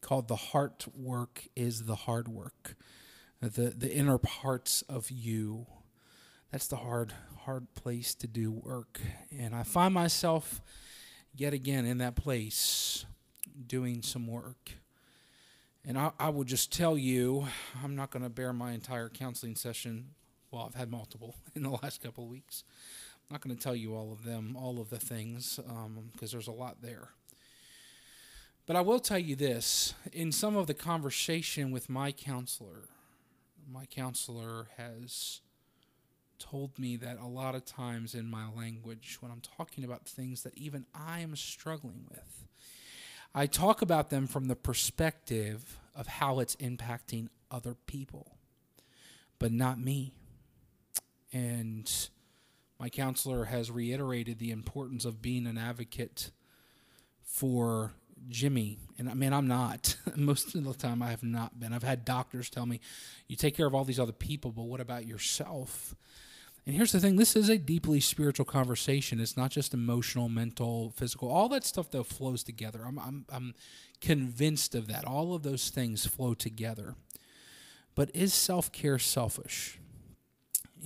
called 0.00 0.28
the 0.28 0.36
heart 0.36 0.86
work 0.96 1.44
is 1.54 1.84
the 1.84 1.94
hard 1.94 2.28
work 2.28 2.74
the 3.40 3.70
the 3.76 3.92
inner 3.92 4.18
parts 4.18 4.82
of 4.88 5.10
you. 5.10 5.66
That's 6.50 6.66
the 6.66 6.76
hard 6.76 7.12
hard 7.44 7.72
place 7.74 8.14
to 8.16 8.26
do 8.26 8.50
work, 8.50 9.00
and 9.30 9.54
I 9.54 9.62
find 9.62 9.94
myself 9.94 10.60
yet 11.34 11.52
again 11.52 11.86
in 11.86 11.98
that 11.98 12.16
place 12.16 13.04
doing 13.66 14.02
some 14.02 14.26
work. 14.26 14.72
And 15.86 15.96
I, 15.96 16.10
I 16.18 16.28
will 16.28 16.44
just 16.44 16.72
tell 16.72 16.98
you, 16.98 17.46
I'm 17.82 17.96
not 17.96 18.10
going 18.10 18.22
to 18.22 18.28
bare 18.28 18.52
my 18.52 18.72
entire 18.72 19.08
counseling 19.08 19.54
session. 19.54 20.08
Well, 20.50 20.64
I've 20.66 20.74
had 20.74 20.90
multiple 20.90 21.36
in 21.54 21.62
the 21.62 21.70
last 21.70 22.02
couple 22.02 22.24
of 22.24 22.30
weeks. 22.30 22.64
I'm 23.14 23.34
not 23.34 23.40
going 23.40 23.56
to 23.56 23.62
tell 23.62 23.76
you 23.76 23.94
all 23.94 24.12
of 24.12 24.24
them, 24.24 24.56
all 24.56 24.80
of 24.80 24.90
the 24.90 24.98
things, 24.98 25.56
because 25.56 25.74
um, 25.86 26.10
there's 26.32 26.48
a 26.48 26.52
lot 26.52 26.82
there. 26.82 27.10
But 28.66 28.76
I 28.76 28.80
will 28.82 29.00
tell 29.00 29.18
you 29.18 29.34
this 29.34 29.94
in 30.12 30.30
some 30.30 30.56
of 30.56 30.66
the 30.66 30.74
conversation 30.74 31.70
with 31.70 31.88
my 31.88 32.12
counselor, 32.12 32.88
my 33.70 33.86
counselor 33.86 34.68
has 34.76 35.40
told 36.38 36.78
me 36.78 36.96
that 36.96 37.18
a 37.18 37.26
lot 37.26 37.54
of 37.54 37.64
times 37.64 38.14
in 38.14 38.30
my 38.30 38.46
language, 38.56 39.18
when 39.20 39.30
I'm 39.30 39.40
talking 39.40 39.84
about 39.84 40.06
things 40.06 40.42
that 40.42 40.56
even 40.56 40.86
I 40.94 41.20
am 41.20 41.36
struggling 41.36 42.06
with, 42.08 42.46
I 43.34 43.46
talk 43.46 43.82
about 43.82 44.10
them 44.10 44.26
from 44.26 44.46
the 44.46 44.56
perspective 44.56 45.78
of 45.94 46.06
how 46.06 46.38
it's 46.38 46.56
impacting 46.56 47.28
other 47.50 47.74
people, 47.86 48.38
but 49.38 49.52
not 49.52 49.78
me. 49.78 50.14
And 51.32 51.90
my 52.78 52.88
counselor 52.88 53.46
has 53.46 53.70
reiterated 53.70 54.38
the 54.38 54.50
importance 54.50 55.04
of 55.04 55.20
being 55.20 55.46
an 55.46 55.58
advocate 55.58 56.30
for 57.22 57.92
Jimmy, 58.28 58.78
and 58.98 59.08
I 59.08 59.14
mean, 59.14 59.32
I'm 59.32 59.46
not. 59.46 59.96
Most 60.16 60.54
of 60.54 60.64
the 60.64 60.74
time, 60.74 61.02
I 61.02 61.10
have 61.10 61.22
not 61.22 61.58
been. 61.58 61.72
I've 61.72 61.82
had 61.82 62.04
doctors 62.04 62.50
tell 62.50 62.66
me, 62.66 62.80
you 63.26 63.36
take 63.36 63.56
care 63.56 63.66
of 63.66 63.74
all 63.74 63.84
these 63.84 64.00
other 64.00 64.12
people, 64.12 64.50
but 64.50 64.64
what 64.64 64.80
about 64.80 65.06
yourself? 65.06 65.94
And 66.66 66.76
here's 66.76 66.92
the 66.92 67.00
thing 67.00 67.16
this 67.16 67.34
is 67.34 67.48
a 67.48 67.56
deeply 67.56 67.98
spiritual 67.98 68.44
conversation. 68.44 69.20
It's 69.20 69.38
not 69.38 69.50
just 69.50 69.72
emotional, 69.72 70.28
mental, 70.28 70.90
physical. 70.96 71.30
All 71.30 71.48
that 71.48 71.64
stuff, 71.64 71.90
though, 71.90 72.02
flows 72.02 72.42
together. 72.42 72.84
I'm, 72.86 72.98
I'm, 72.98 73.24
I'm 73.32 73.54
convinced 74.02 74.74
of 74.74 74.86
that. 74.88 75.06
All 75.06 75.34
of 75.34 75.42
those 75.42 75.70
things 75.70 76.06
flow 76.06 76.34
together. 76.34 76.94
But 77.94 78.10
is 78.14 78.34
self 78.34 78.70
care 78.70 78.98
selfish? 78.98 79.78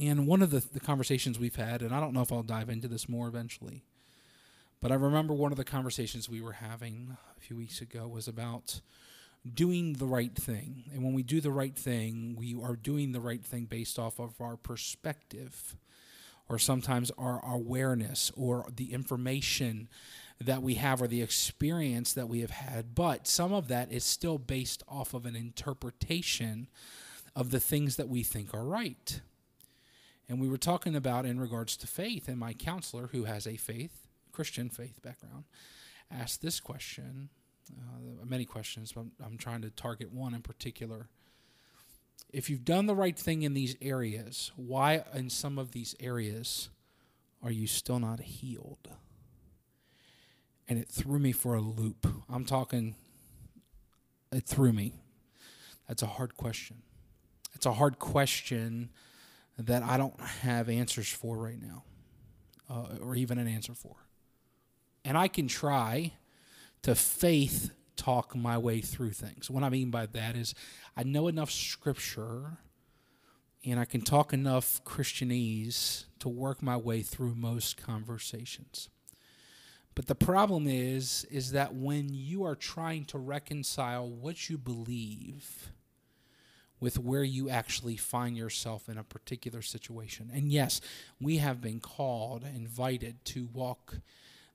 And 0.01 0.27
one 0.27 0.41
of 0.41 0.51
the, 0.51 0.61
the 0.61 0.81
conversations 0.81 1.39
we've 1.39 1.57
had, 1.57 1.83
and 1.83 1.93
I 1.93 2.01
don't 2.01 2.15
know 2.15 2.23
if 2.23 2.33
I'll 2.33 2.43
dive 2.45 2.71
into 2.71 2.89
this 2.89 3.09
more 3.09 3.27
eventually, 3.27 3.83
but 4.83 4.91
I 4.91 4.97
remember 4.97 5.33
one 5.33 5.53
of 5.53 5.57
the 5.57 5.65
conversations 5.65 6.29
we 6.29 6.41
were 6.41 6.53
having 6.53 7.17
a 7.37 7.41
few 7.41 7.57
weeks 7.57 7.81
ago 7.81 8.09
was 8.09 8.27
about 8.27 8.81
doing 9.55 9.95
the 9.95 10.07
right 10.07 10.35
thing. 10.35 10.91
And 10.93 11.05
when 11.05 11.15
we 11.15 11.23
do 11.23 11.41
the 11.41 11.53
right 11.53 11.77
thing, 11.77 12.35
we 12.37 12.61
are 12.61 12.75
doing 12.75 13.13
the 13.13 13.21
right 13.21 13.45
thing 13.45 13.67
based 13.67 13.97
off 13.97 14.19
of 14.19 14.41
our 14.41 14.57
perspective 14.57 15.77
or 16.49 16.59
sometimes 16.59 17.13
our 17.17 17.41
awareness 17.45 18.33
or 18.37 18.67
the 18.75 18.93
information 18.93 19.89
that 20.41 20.63
we 20.63 20.75
have 20.75 21.01
or 21.01 21.07
the 21.07 21.23
experience 21.23 22.13
that 22.15 22.29
we 22.29 22.41
have 22.41 22.51
had. 22.51 22.93
But 22.93 23.29
some 23.29 23.53
of 23.53 23.69
that 23.69 23.93
is 23.93 24.05
still 24.05 24.37
based 24.37 24.83
off 24.89 25.15
of 25.15 25.27
an 25.27 25.37
interpretation 25.37 26.67
of 27.37 27.53
the 27.53 27.61
things 27.61 27.95
that 27.97 28.09
we 28.09 28.25
think 28.25 28.53
are 28.53 28.65
right. 28.65 29.21
And 30.29 30.41
we 30.41 30.49
were 30.49 30.59
talking 30.59 30.97
about 30.97 31.25
in 31.25 31.39
regards 31.39 31.77
to 31.77 31.87
faith, 31.87 32.27
and 32.27 32.39
my 32.39 32.53
counselor, 32.53 33.09
who 33.09 33.25
has 33.25 33.47
a 33.47 33.57
faith, 33.57 34.09
Christian 34.33 34.69
faith 34.69 35.01
background, 35.03 35.45
asked 36.11 36.43
this 36.43 36.61
question. 36.61 37.29
Uh, 37.71 38.25
many 38.25 38.45
questions, 38.45 38.93
but 38.93 39.03
I'm, 39.03 39.13
I'm 39.25 39.39
trying 39.39 39.63
to 39.63 39.71
target 39.71 40.13
one 40.13 40.35
in 40.35 40.43
particular. 40.43 41.09
If 42.33 42.51
you've 42.51 42.65
done 42.65 42.87
the 42.87 42.95
right 42.95 43.17
thing 43.17 43.43
in 43.43 43.55
these 43.55 43.77
areas, 43.81 44.51
why 44.57 45.05
in 45.15 45.31
some 45.31 45.59
of 45.59 45.73
these 45.73 45.95
areas 46.01 46.71
are 47.43 47.51
you 47.51 47.67
still 47.67 47.99
not 47.99 48.21
healed? 48.21 48.89
And 50.69 50.79
it 50.79 50.89
threw 50.89 51.19
me 51.19 51.33
for 51.33 51.55
a 51.55 51.61
loop. 51.61 52.07
I'm 52.29 52.45
talking, 52.45 52.95
it 54.33 54.45
threw 54.45 54.73
me. 54.73 54.95
That's 55.89 56.03
a 56.03 56.07
hard 56.07 56.37
question. 56.37 56.83
It's 57.55 57.67
a 57.67 57.73
hard 57.73 57.99
question 57.99 58.91
that 59.59 59.83
I 59.83 59.97
don't 59.97 60.19
have 60.21 60.69
answers 60.69 61.09
for 61.09 61.37
right 61.37 61.61
now, 61.61 61.85
uh, 62.71 62.97
or 63.03 63.15
even 63.15 63.39
an 63.39 63.47
answer 63.47 63.75
for. 63.75 63.97
And 65.05 65.19
I 65.19 65.29
can 65.29 65.49
try 65.49 66.13
to 66.83 66.95
faith 66.95 67.73
talk 67.97 68.35
my 68.35 68.59
way 68.59 68.81
through 68.81 69.13
things. 69.13 69.51
What 69.51 69.63
I 69.63 69.69
mean 69.69 69.91
by 69.91 70.07
that 70.07 70.37
is 70.37 70.55
I 70.97 71.03
know 71.03 71.29
enough 71.29 71.51
scripture 71.51 72.59
and 73.65 73.79
I 73.79 73.85
can 73.85 74.01
talk 74.01 74.33
enough 74.33 74.83
Christianese 74.85 76.07
to 76.19 76.29
work 76.29 76.63
my 76.63 76.77
way 76.77 77.03
through 77.03 77.35
most 77.35 77.77
conversations. 77.77 78.89
But 79.95 80.07
the 80.07 80.15
problem 80.15 80.67
is 80.67 81.25
is 81.31 81.53
that 81.53 81.75
when 81.75 82.09
you 82.13 82.45
are 82.45 82.57
trying 82.57 83.05
to 83.07 83.19
reconcile 83.19 84.09
what 84.09 84.49
you 84.49 84.59
believe 84.59 85.73
with 86.83 86.99
where 86.99 87.23
you 87.23 87.49
actually 87.49 87.97
find 87.97 88.37
yourself 88.37 88.89
in 88.89 88.99
a 88.99 89.05
particular 89.05 89.63
situation. 89.63 90.29
And 90.35 90.51
yes, 90.51 90.81
we 91.21 91.37
have 91.37 91.61
been 91.61 91.79
called, 91.79 92.43
invited 92.43 93.25
to 93.27 93.49
walk 93.53 93.99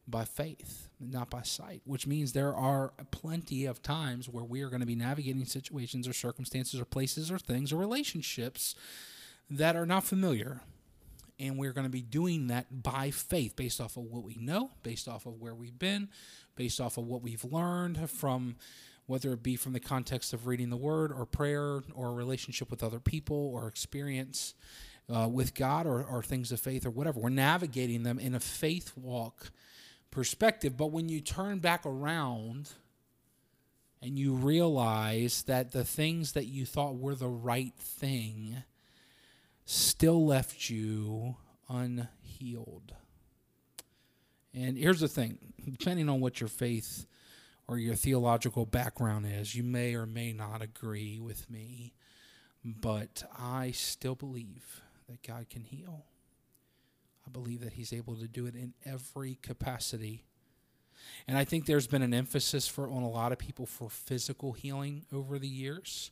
by 0.07 0.23
faith, 0.23 0.87
not 0.99 1.29
by 1.29 1.41
sight, 1.41 1.81
which 1.85 2.07
means 2.07 2.31
there 2.31 2.55
are 2.55 2.93
plenty 3.11 3.65
of 3.65 3.81
times 3.81 4.29
where 4.29 4.43
we 4.43 4.61
are 4.61 4.69
going 4.69 4.79
to 4.79 4.85
be 4.85 4.95
navigating 4.95 5.45
situations 5.45 6.07
or 6.07 6.13
circumstances 6.13 6.79
or 6.79 6.85
places 6.85 7.29
or 7.29 7.37
things 7.37 7.73
or 7.73 7.75
relationships 7.75 8.75
that 9.49 9.75
are 9.75 9.85
not 9.85 10.03
familiar. 10.03 10.61
And 11.39 11.57
we're 11.57 11.73
going 11.73 11.85
to 11.85 11.91
be 11.91 12.01
doing 12.01 12.47
that 12.47 12.81
by 12.81 13.11
faith, 13.11 13.55
based 13.55 13.79
off 13.79 13.97
of 13.97 14.03
what 14.03 14.23
we 14.23 14.37
know, 14.39 14.71
based 14.81 15.07
off 15.07 15.25
of 15.25 15.39
where 15.39 15.53
we've 15.53 15.77
been, 15.77 16.09
based 16.55 16.81
off 16.81 16.97
of 16.97 17.05
what 17.05 17.21
we've 17.21 17.43
learned 17.43 18.09
from 18.09 18.55
whether 19.07 19.31
it 19.33 19.41
be 19.41 19.55
from 19.55 19.73
the 19.73 19.79
context 19.79 20.33
of 20.33 20.47
reading 20.47 20.69
the 20.69 20.77
word 20.77 21.11
or 21.13 21.25
prayer 21.25 21.81
or 21.93 22.13
relationship 22.13 22.69
with 22.69 22.83
other 22.83 22.99
people 22.99 23.51
or 23.53 23.67
experience 23.67 24.53
uh, 25.13 25.27
with 25.31 25.53
God 25.53 25.87
or, 25.87 26.03
or 26.03 26.21
things 26.21 26.51
of 26.51 26.59
faith 26.59 26.85
or 26.85 26.89
whatever. 26.89 27.19
We're 27.19 27.29
navigating 27.29 28.03
them 28.03 28.19
in 28.19 28.35
a 28.35 28.39
faith 28.39 28.91
walk 28.97 29.51
perspective. 30.17 30.75
But 30.75 30.87
when 30.87 31.09
you 31.09 31.21
turn 31.21 31.59
back 31.59 31.85
around 31.85 32.71
and 34.01 34.17
you 34.17 34.33
realize 34.33 35.43
that 35.43 35.73
the 35.73 35.83
things 35.83 36.31
that 36.31 36.47
you 36.47 36.65
thought 36.65 36.97
were 36.97 37.13
the 37.13 37.27
right 37.27 37.75
thing 37.77 38.63
still 39.63 40.25
left 40.25 40.71
you 40.71 41.35
unhealed. 41.69 42.95
And 44.55 44.75
here's 44.75 45.01
the 45.01 45.07
thing 45.07 45.37
depending 45.63 46.09
on 46.09 46.19
what 46.19 46.41
your 46.41 46.47
faith 46.47 47.05
or 47.67 47.77
your 47.77 47.93
theological 47.93 48.65
background 48.65 49.27
is, 49.27 49.53
you 49.53 49.61
may 49.61 49.93
or 49.93 50.07
may 50.07 50.33
not 50.33 50.63
agree 50.63 51.19
with 51.19 51.47
me, 51.47 51.93
but 52.65 53.23
I 53.37 53.69
still 53.69 54.15
believe 54.15 54.81
that 55.07 55.21
God 55.21 55.47
can 55.51 55.63
heal. 55.63 56.05
I 57.27 57.29
believe 57.29 57.61
that 57.61 57.73
He's 57.73 57.91
able 57.91 58.15
to 58.15 58.27
do 58.27 58.45
it 58.45 58.55
in 58.55 58.73
every 58.85 59.37
capacity. 59.41 60.23
And 61.27 61.37
I 61.37 61.43
think 61.43 61.65
there's 61.65 61.87
been 61.87 62.01
an 62.01 62.13
emphasis 62.13 62.67
for 62.67 62.89
on 62.89 63.03
a 63.03 63.09
lot 63.09 63.31
of 63.31 63.37
people 63.37 63.65
for 63.65 63.89
physical 63.89 64.53
healing 64.53 65.05
over 65.13 65.37
the 65.37 65.47
years. 65.47 66.11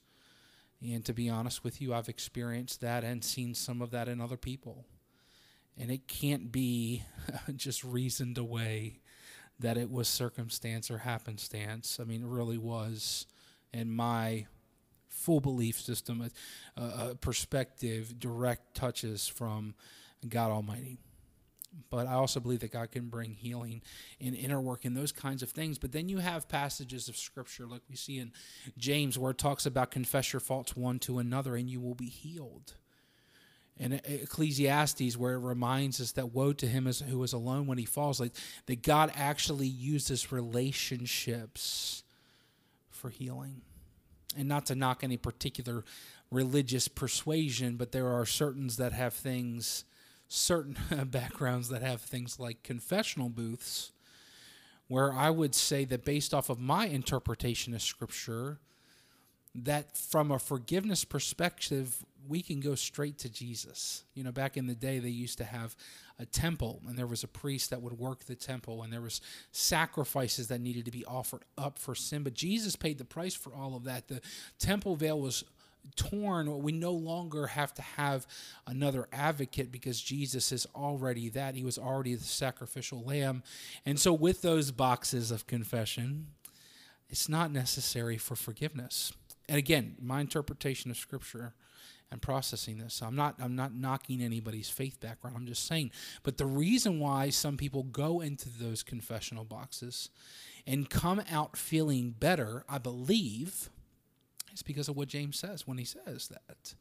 And 0.81 1.05
to 1.05 1.13
be 1.13 1.29
honest 1.29 1.63
with 1.63 1.81
you, 1.81 1.93
I've 1.93 2.09
experienced 2.09 2.81
that 2.81 3.03
and 3.03 3.23
seen 3.23 3.55
some 3.55 3.81
of 3.81 3.91
that 3.91 4.07
in 4.07 4.19
other 4.19 4.37
people. 4.37 4.85
And 5.77 5.89
it 5.89 6.07
can't 6.07 6.51
be 6.51 7.03
just 7.55 7.83
reasoned 7.83 8.37
away 8.37 8.99
that 9.59 9.77
it 9.77 9.89
was 9.89 10.07
circumstance 10.07 10.91
or 10.91 10.99
happenstance. 10.99 11.97
I 11.99 12.03
mean, 12.03 12.23
it 12.23 12.27
really 12.27 12.57
was, 12.57 13.25
in 13.73 13.89
my 13.89 14.47
full 15.07 15.39
belief 15.39 15.79
system, 15.79 16.29
a, 16.75 16.81
a 16.81 17.15
perspective, 17.15 18.19
direct 18.19 18.75
touches 18.75 19.27
from 19.27 19.75
God 20.29 20.51
Almighty. 20.51 20.97
But 21.89 22.07
I 22.07 22.13
also 22.13 22.39
believe 22.39 22.61
that 22.61 22.71
God 22.71 22.91
can 22.91 23.09
bring 23.09 23.33
healing 23.33 23.81
and 24.21 24.33
inner 24.33 24.61
work 24.61 24.85
and 24.85 24.95
those 24.95 25.11
kinds 25.11 25.43
of 25.43 25.49
things. 25.49 25.77
But 25.77 25.91
then 25.91 26.07
you 26.07 26.19
have 26.19 26.47
passages 26.47 27.09
of 27.09 27.17
Scripture, 27.17 27.67
like 27.67 27.81
we 27.89 27.95
see 27.95 28.17
in 28.17 28.31
James, 28.77 29.19
where 29.19 29.31
it 29.31 29.37
talks 29.37 29.65
about 29.65 29.91
confess 29.91 30.31
your 30.31 30.39
faults 30.39 30.75
one 30.75 30.99
to 30.99 31.19
another 31.19 31.55
and 31.55 31.69
you 31.69 31.81
will 31.81 31.95
be 31.95 32.09
healed. 32.09 32.75
And 33.77 33.99
Ecclesiastes, 34.05 35.17
where 35.17 35.33
it 35.33 35.39
reminds 35.39 35.99
us 35.99 36.13
that 36.13 36.31
woe 36.31 36.53
to 36.53 36.65
him 36.65 36.87
is, 36.87 37.01
who 37.01 37.21
is 37.23 37.33
alone 37.33 37.67
when 37.67 37.77
he 37.77 37.83
falls, 37.83 38.21
like 38.21 38.31
that 38.67 38.81
God 38.81 39.11
actually 39.13 39.67
uses 39.67 40.31
relationships 40.31 42.03
for 42.89 43.09
healing. 43.09 43.61
And 44.37 44.47
not 44.47 44.65
to 44.67 44.75
knock 44.75 45.03
any 45.03 45.17
particular 45.17 45.83
religious 46.31 46.87
persuasion, 46.87 47.75
but 47.75 47.91
there 47.91 48.07
are 48.07 48.25
certains 48.25 48.77
that 48.77 48.93
have 48.93 49.13
things 49.13 49.83
certain 50.35 50.77
backgrounds 51.05 51.69
that 51.69 51.81
have 51.81 52.01
things 52.01 52.39
like 52.39 52.63
confessional 52.63 53.29
booths, 53.29 53.91
where 54.87 55.13
I 55.13 55.29
would 55.29 55.55
say 55.55 55.85
that 55.85 56.05
based 56.05 56.33
off 56.33 56.49
of 56.49 56.59
my 56.59 56.87
interpretation 56.87 57.73
of 57.73 57.81
Scripture, 57.81 58.59
that 59.55 59.97
from 59.97 60.31
a 60.31 60.37
forgiveness 60.37 61.05
perspective, 61.05 62.05
we 62.27 62.41
can 62.41 62.59
go 62.59 62.75
straight 62.75 63.17
to 63.19 63.29
Jesus. 63.29 64.03
You 64.13 64.23
know, 64.23 64.31
back 64.31 64.57
in 64.57 64.67
the 64.67 64.75
day, 64.75 64.99
they 64.99 65.09
used 65.09 65.37
to 65.37 65.43
have 65.45 65.75
a 66.19 66.25
temple, 66.25 66.81
and 66.87 66.97
there 66.97 67.07
was 67.07 67.23
a 67.23 67.27
priest 67.27 67.69
that 67.69 67.81
would 67.81 67.97
work 67.97 68.25
the 68.25 68.35
temple, 68.35 68.83
and 68.83 68.91
there 68.91 69.01
was 69.01 69.21
sacrifices 69.51 70.49
that 70.49 70.59
needed 70.59 70.85
to 70.85 70.91
be 70.91 71.05
offered 71.05 71.43
up 71.57 71.79
for 71.79 71.95
sin. 71.95 72.23
But 72.23 72.33
Jesus 72.33 72.75
paid 72.75 72.97
the 72.97 73.05
price 73.05 73.33
for 73.33 73.53
all 73.53 73.75
of 73.75 73.85
that. 73.85 74.07
The 74.07 74.21
temple 74.59 74.95
veil 74.95 75.19
was 75.19 75.43
torn, 75.95 76.59
we 76.59 76.71
no 76.71 76.91
longer 76.91 77.47
have 77.47 77.73
to 77.75 77.81
have 77.81 78.27
another 78.67 79.07
advocate 79.11 79.71
because 79.71 80.01
Jesus 80.01 80.51
is 80.51 80.67
already 80.75 81.29
that. 81.29 81.55
He 81.55 81.63
was 81.63 81.77
already 81.77 82.15
the 82.15 82.23
sacrificial 82.23 83.03
lamb. 83.03 83.43
And 83.85 83.99
so, 83.99 84.13
with 84.13 84.41
those 84.41 84.71
boxes 84.71 85.31
of 85.31 85.47
confession, 85.47 86.27
it's 87.09 87.29
not 87.29 87.51
necessary 87.51 88.17
for 88.17 88.35
forgiveness. 88.35 89.13
And 89.47 89.57
again, 89.57 89.95
my 90.01 90.21
interpretation 90.21 90.89
of 90.89 90.97
Scripture 90.97 91.53
and 92.11 92.21
processing 92.21 92.77
this. 92.77 92.95
So 92.95 93.05
I'm 93.05 93.15
not 93.15 93.35
I'm 93.39 93.55
not 93.55 93.73
knocking 93.73 94.21
anybody's 94.21 94.69
faith 94.69 94.99
background. 94.99 95.35
I'm 95.35 95.45
just 95.45 95.65
saying. 95.65 95.91
But 96.23 96.37
the 96.37 96.45
reason 96.45 96.99
why 96.99 97.29
some 97.29 97.57
people 97.57 97.83
go 97.83 98.21
into 98.21 98.49
those 98.49 98.83
confessional 98.83 99.43
boxes 99.43 100.09
and 100.67 100.89
come 100.89 101.21
out 101.31 101.57
feeling 101.57 102.15
better, 102.17 102.63
I 102.69 102.77
believe, 102.77 103.69
it's 104.55 104.63
because 104.63 104.87
of 104.87 104.95
what 104.95 105.09
James 105.09 105.37
says 105.37 105.67
when 105.67 105.77
he 105.77 105.83
says 105.83 106.29
that. 106.29 106.75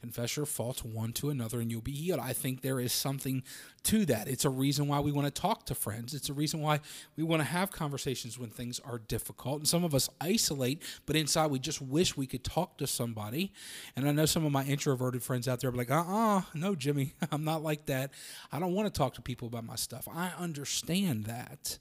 Confess 0.00 0.34
your 0.34 0.46
faults 0.46 0.82
one 0.82 1.12
to 1.12 1.28
another 1.28 1.60
and 1.60 1.70
you'll 1.70 1.82
be 1.82 1.92
healed. 1.92 2.20
I 2.20 2.32
think 2.32 2.62
there 2.62 2.80
is 2.80 2.90
something 2.90 3.42
to 3.82 4.06
that. 4.06 4.28
It's 4.28 4.46
a 4.46 4.50
reason 4.50 4.88
why 4.88 5.00
we 5.00 5.12
want 5.12 5.26
to 5.26 5.40
talk 5.42 5.66
to 5.66 5.74
friends. 5.74 6.14
It's 6.14 6.30
a 6.30 6.32
reason 6.32 6.62
why 6.62 6.80
we 7.14 7.22
want 7.22 7.40
to 7.40 7.44
have 7.46 7.70
conversations 7.70 8.38
when 8.38 8.48
things 8.48 8.80
are 8.80 8.98
difficult. 8.98 9.58
And 9.58 9.68
some 9.68 9.84
of 9.84 9.94
us 9.94 10.08
isolate, 10.22 10.82
but 11.04 11.16
inside 11.16 11.50
we 11.50 11.58
just 11.58 11.82
wish 11.82 12.16
we 12.16 12.26
could 12.26 12.44
talk 12.44 12.78
to 12.78 12.86
somebody. 12.86 13.52
And 13.94 14.08
I 14.08 14.12
know 14.12 14.24
some 14.24 14.46
of 14.46 14.52
my 14.52 14.64
introverted 14.64 15.22
friends 15.22 15.46
out 15.48 15.60
there 15.60 15.68
are 15.68 15.74
like, 15.74 15.90
uh 15.90 16.02
uh-uh, 16.02 16.38
uh 16.38 16.42
no, 16.54 16.74
Jimmy, 16.74 17.12
I'm 17.30 17.44
not 17.44 17.62
like 17.62 17.84
that. 17.86 18.12
I 18.50 18.58
don't 18.58 18.72
want 18.72 18.92
to 18.92 18.98
talk 18.98 19.12
to 19.16 19.22
people 19.22 19.48
about 19.48 19.64
my 19.64 19.76
stuff. 19.76 20.08
I 20.10 20.32
understand 20.38 21.26
that. 21.26 21.78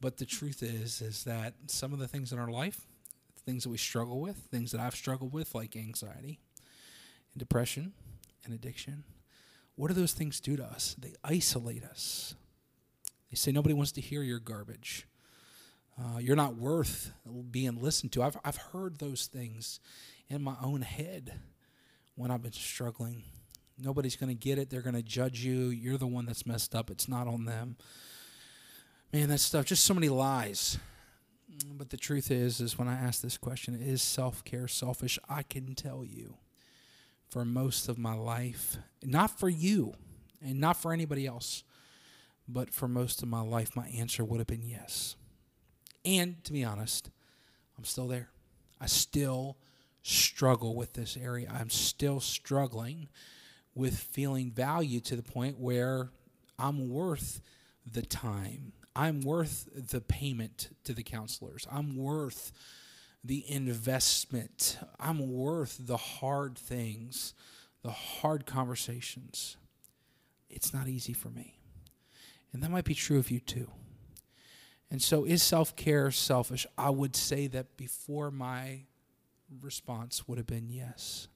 But 0.00 0.16
the 0.16 0.26
truth 0.26 0.64
is, 0.64 1.00
is 1.00 1.22
that 1.24 1.54
some 1.68 1.92
of 1.92 2.00
the 2.00 2.08
things 2.08 2.32
in 2.32 2.40
our 2.40 2.50
life, 2.50 2.86
things 3.44 3.64
that 3.64 3.70
we 3.70 3.78
struggle 3.78 4.20
with, 4.20 4.36
things 4.36 4.72
that 4.72 4.80
I've 4.80 4.94
struggled 4.94 5.32
with, 5.32 5.54
like 5.54 5.76
anxiety, 5.76 6.40
and 7.32 7.38
depression 7.38 7.92
and 8.44 8.54
addiction. 8.54 9.04
What 9.76 9.88
do 9.88 9.94
those 9.94 10.12
things 10.12 10.40
do 10.40 10.56
to 10.56 10.64
us? 10.64 10.94
They 10.98 11.14
isolate 11.24 11.84
us. 11.84 12.34
They 13.30 13.36
say 13.36 13.52
nobody 13.52 13.74
wants 13.74 13.92
to 13.92 14.00
hear 14.00 14.22
your 14.22 14.38
garbage. 14.38 15.06
Uh, 15.98 16.18
you're 16.18 16.36
not 16.36 16.56
worth 16.56 17.12
being 17.50 17.80
listened 17.80 18.12
to. 18.12 18.22
I've, 18.22 18.36
I've 18.44 18.56
heard 18.56 18.98
those 18.98 19.26
things 19.26 19.80
in 20.28 20.42
my 20.42 20.54
own 20.62 20.82
head 20.82 21.34
when 22.16 22.30
I've 22.30 22.42
been 22.42 22.52
struggling. 22.52 23.22
Nobody's 23.78 24.16
going 24.16 24.28
to 24.28 24.40
get 24.40 24.58
it. 24.58 24.70
They're 24.70 24.82
going 24.82 24.94
to 24.94 25.02
judge 25.02 25.44
you. 25.44 25.68
You're 25.68 25.98
the 25.98 26.06
one 26.06 26.26
that's 26.26 26.46
messed 26.46 26.74
up. 26.74 26.90
It's 26.90 27.08
not 27.08 27.26
on 27.26 27.44
them. 27.44 27.76
Man, 29.12 29.28
that 29.28 29.38
stuff, 29.38 29.64
just 29.64 29.84
so 29.84 29.94
many 29.94 30.08
lies. 30.08 30.78
Mm, 31.56 31.78
but 31.78 31.90
the 31.90 31.96
truth 31.96 32.30
is, 32.30 32.60
is 32.60 32.78
when 32.78 32.88
I 32.88 32.94
ask 32.94 33.20
this 33.20 33.38
question, 33.38 33.74
is 33.74 34.02
self 34.02 34.44
care 34.44 34.68
selfish? 34.68 35.18
I 35.28 35.42
can 35.42 35.74
tell 35.74 36.04
you 36.04 36.36
for 37.28 37.44
most 37.44 37.88
of 37.88 37.98
my 37.98 38.14
life. 38.14 38.76
Not 39.02 39.38
for 39.38 39.48
you 39.48 39.94
and 40.42 40.60
not 40.60 40.76
for 40.76 40.92
anybody 40.92 41.26
else, 41.26 41.64
but 42.46 42.72
for 42.72 42.88
most 42.88 43.22
of 43.22 43.28
my 43.28 43.40
life, 43.40 43.74
my 43.74 43.88
answer 43.88 44.24
would 44.24 44.38
have 44.38 44.46
been 44.46 44.62
yes. 44.62 45.16
And 46.04 46.42
to 46.44 46.52
be 46.52 46.64
honest, 46.64 47.10
I'm 47.78 47.84
still 47.84 48.08
there. 48.08 48.28
I 48.80 48.86
still 48.86 49.56
struggle 50.02 50.76
with 50.76 50.92
this 50.92 51.16
area. 51.16 51.50
I'm 51.52 51.70
still 51.70 52.20
struggling 52.20 53.08
with 53.74 53.98
feeling 53.98 54.50
value 54.50 55.00
to 55.00 55.16
the 55.16 55.22
point 55.22 55.58
where 55.58 56.10
I'm 56.58 56.90
worth 56.90 57.40
the 57.90 58.02
time. 58.02 58.72
I'm 58.96 59.20
worth 59.20 59.68
the 59.74 60.00
payment 60.00 60.70
to 60.84 60.92
the 60.92 61.02
counselors. 61.02 61.66
I'm 61.70 61.96
worth 61.96 62.52
the 63.24 63.44
investment. 63.50 64.78
I'm 65.00 65.32
worth 65.32 65.78
the 65.80 65.96
hard 65.96 66.56
things, 66.56 67.34
the 67.82 67.90
hard 67.90 68.46
conversations. 68.46 69.56
It's 70.48 70.72
not 70.72 70.86
easy 70.86 71.12
for 71.12 71.30
me. 71.30 71.58
And 72.52 72.62
that 72.62 72.70
might 72.70 72.84
be 72.84 72.94
true 72.94 73.18
of 73.18 73.30
you 73.30 73.40
too. 73.40 73.68
And 74.90 75.02
so, 75.02 75.24
is 75.24 75.42
self 75.42 75.74
care 75.74 76.12
selfish? 76.12 76.66
I 76.78 76.90
would 76.90 77.16
say 77.16 77.48
that 77.48 77.76
before 77.76 78.30
my 78.30 78.82
response 79.60 80.28
would 80.28 80.38
have 80.38 80.46
been 80.46 80.68
yes. 80.70 81.26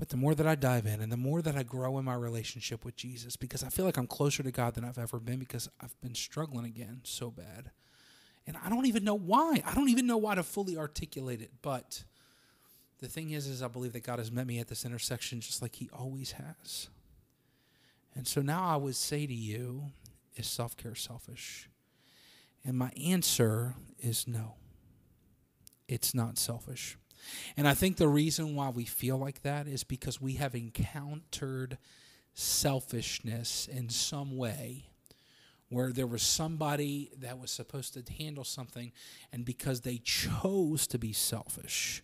But 0.00 0.08
the 0.08 0.16
more 0.16 0.34
that 0.34 0.46
I 0.46 0.54
dive 0.54 0.86
in 0.86 1.02
and 1.02 1.12
the 1.12 1.18
more 1.18 1.42
that 1.42 1.56
I 1.56 1.62
grow 1.62 1.98
in 1.98 2.06
my 2.06 2.14
relationship 2.14 2.86
with 2.86 2.96
Jesus, 2.96 3.36
because 3.36 3.62
I 3.62 3.68
feel 3.68 3.84
like 3.84 3.98
I'm 3.98 4.06
closer 4.06 4.42
to 4.42 4.50
God 4.50 4.74
than 4.74 4.82
I've 4.82 4.96
ever 4.96 5.20
been 5.20 5.38
because 5.38 5.68
I've 5.78 6.00
been 6.00 6.14
struggling 6.14 6.64
again 6.64 7.02
so 7.04 7.30
bad. 7.30 7.70
And 8.46 8.56
I 8.64 8.70
don't 8.70 8.86
even 8.86 9.04
know 9.04 9.14
why. 9.14 9.62
I 9.62 9.74
don't 9.74 9.90
even 9.90 10.06
know 10.06 10.16
why 10.16 10.36
to 10.36 10.42
fully 10.42 10.78
articulate 10.78 11.42
it. 11.42 11.50
But 11.60 12.04
the 13.00 13.08
thing 13.08 13.32
is, 13.32 13.46
is 13.46 13.62
I 13.62 13.68
believe 13.68 13.92
that 13.92 14.02
God 14.02 14.18
has 14.18 14.32
met 14.32 14.46
me 14.46 14.58
at 14.58 14.68
this 14.68 14.86
intersection 14.86 15.42
just 15.42 15.60
like 15.60 15.74
He 15.74 15.90
always 15.92 16.32
has. 16.32 16.88
And 18.14 18.26
so 18.26 18.40
now 18.40 18.64
I 18.64 18.76
would 18.76 18.96
say 18.96 19.26
to 19.26 19.34
you, 19.34 19.82
is 20.34 20.46
self 20.46 20.78
care 20.78 20.94
selfish? 20.94 21.68
And 22.64 22.74
my 22.74 22.90
answer 22.98 23.74
is 23.98 24.26
no. 24.26 24.54
It's 25.88 26.14
not 26.14 26.38
selfish. 26.38 26.96
And 27.56 27.68
I 27.68 27.74
think 27.74 27.96
the 27.96 28.08
reason 28.08 28.54
why 28.54 28.70
we 28.70 28.84
feel 28.84 29.16
like 29.16 29.42
that 29.42 29.66
is 29.66 29.84
because 29.84 30.20
we 30.20 30.34
have 30.34 30.54
encountered 30.54 31.78
selfishness 32.34 33.68
in 33.70 33.88
some 33.88 34.36
way 34.36 34.86
where 35.70 35.92
there 35.92 36.06
was 36.06 36.22
somebody 36.22 37.12
that 37.18 37.38
was 37.38 37.50
supposed 37.50 37.94
to 37.94 38.12
handle 38.12 38.42
something, 38.44 38.90
and 39.32 39.44
because 39.44 39.82
they 39.82 39.98
chose 39.98 40.86
to 40.88 40.98
be 40.98 41.12
selfish, 41.12 42.02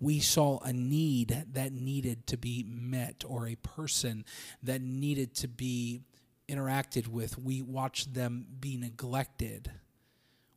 we 0.00 0.18
saw 0.18 0.58
a 0.64 0.72
need 0.72 1.44
that 1.52 1.72
needed 1.72 2.26
to 2.26 2.36
be 2.36 2.64
met 2.68 3.22
or 3.26 3.46
a 3.46 3.54
person 3.56 4.24
that 4.62 4.82
needed 4.82 5.34
to 5.36 5.46
be 5.46 6.02
interacted 6.48 7.06
with. 7.06 7.38
We 7.38 7.62
watched 7.62 8.14
them 8.14 8.46
be 8.58 8.76
neglected 8.76 9.70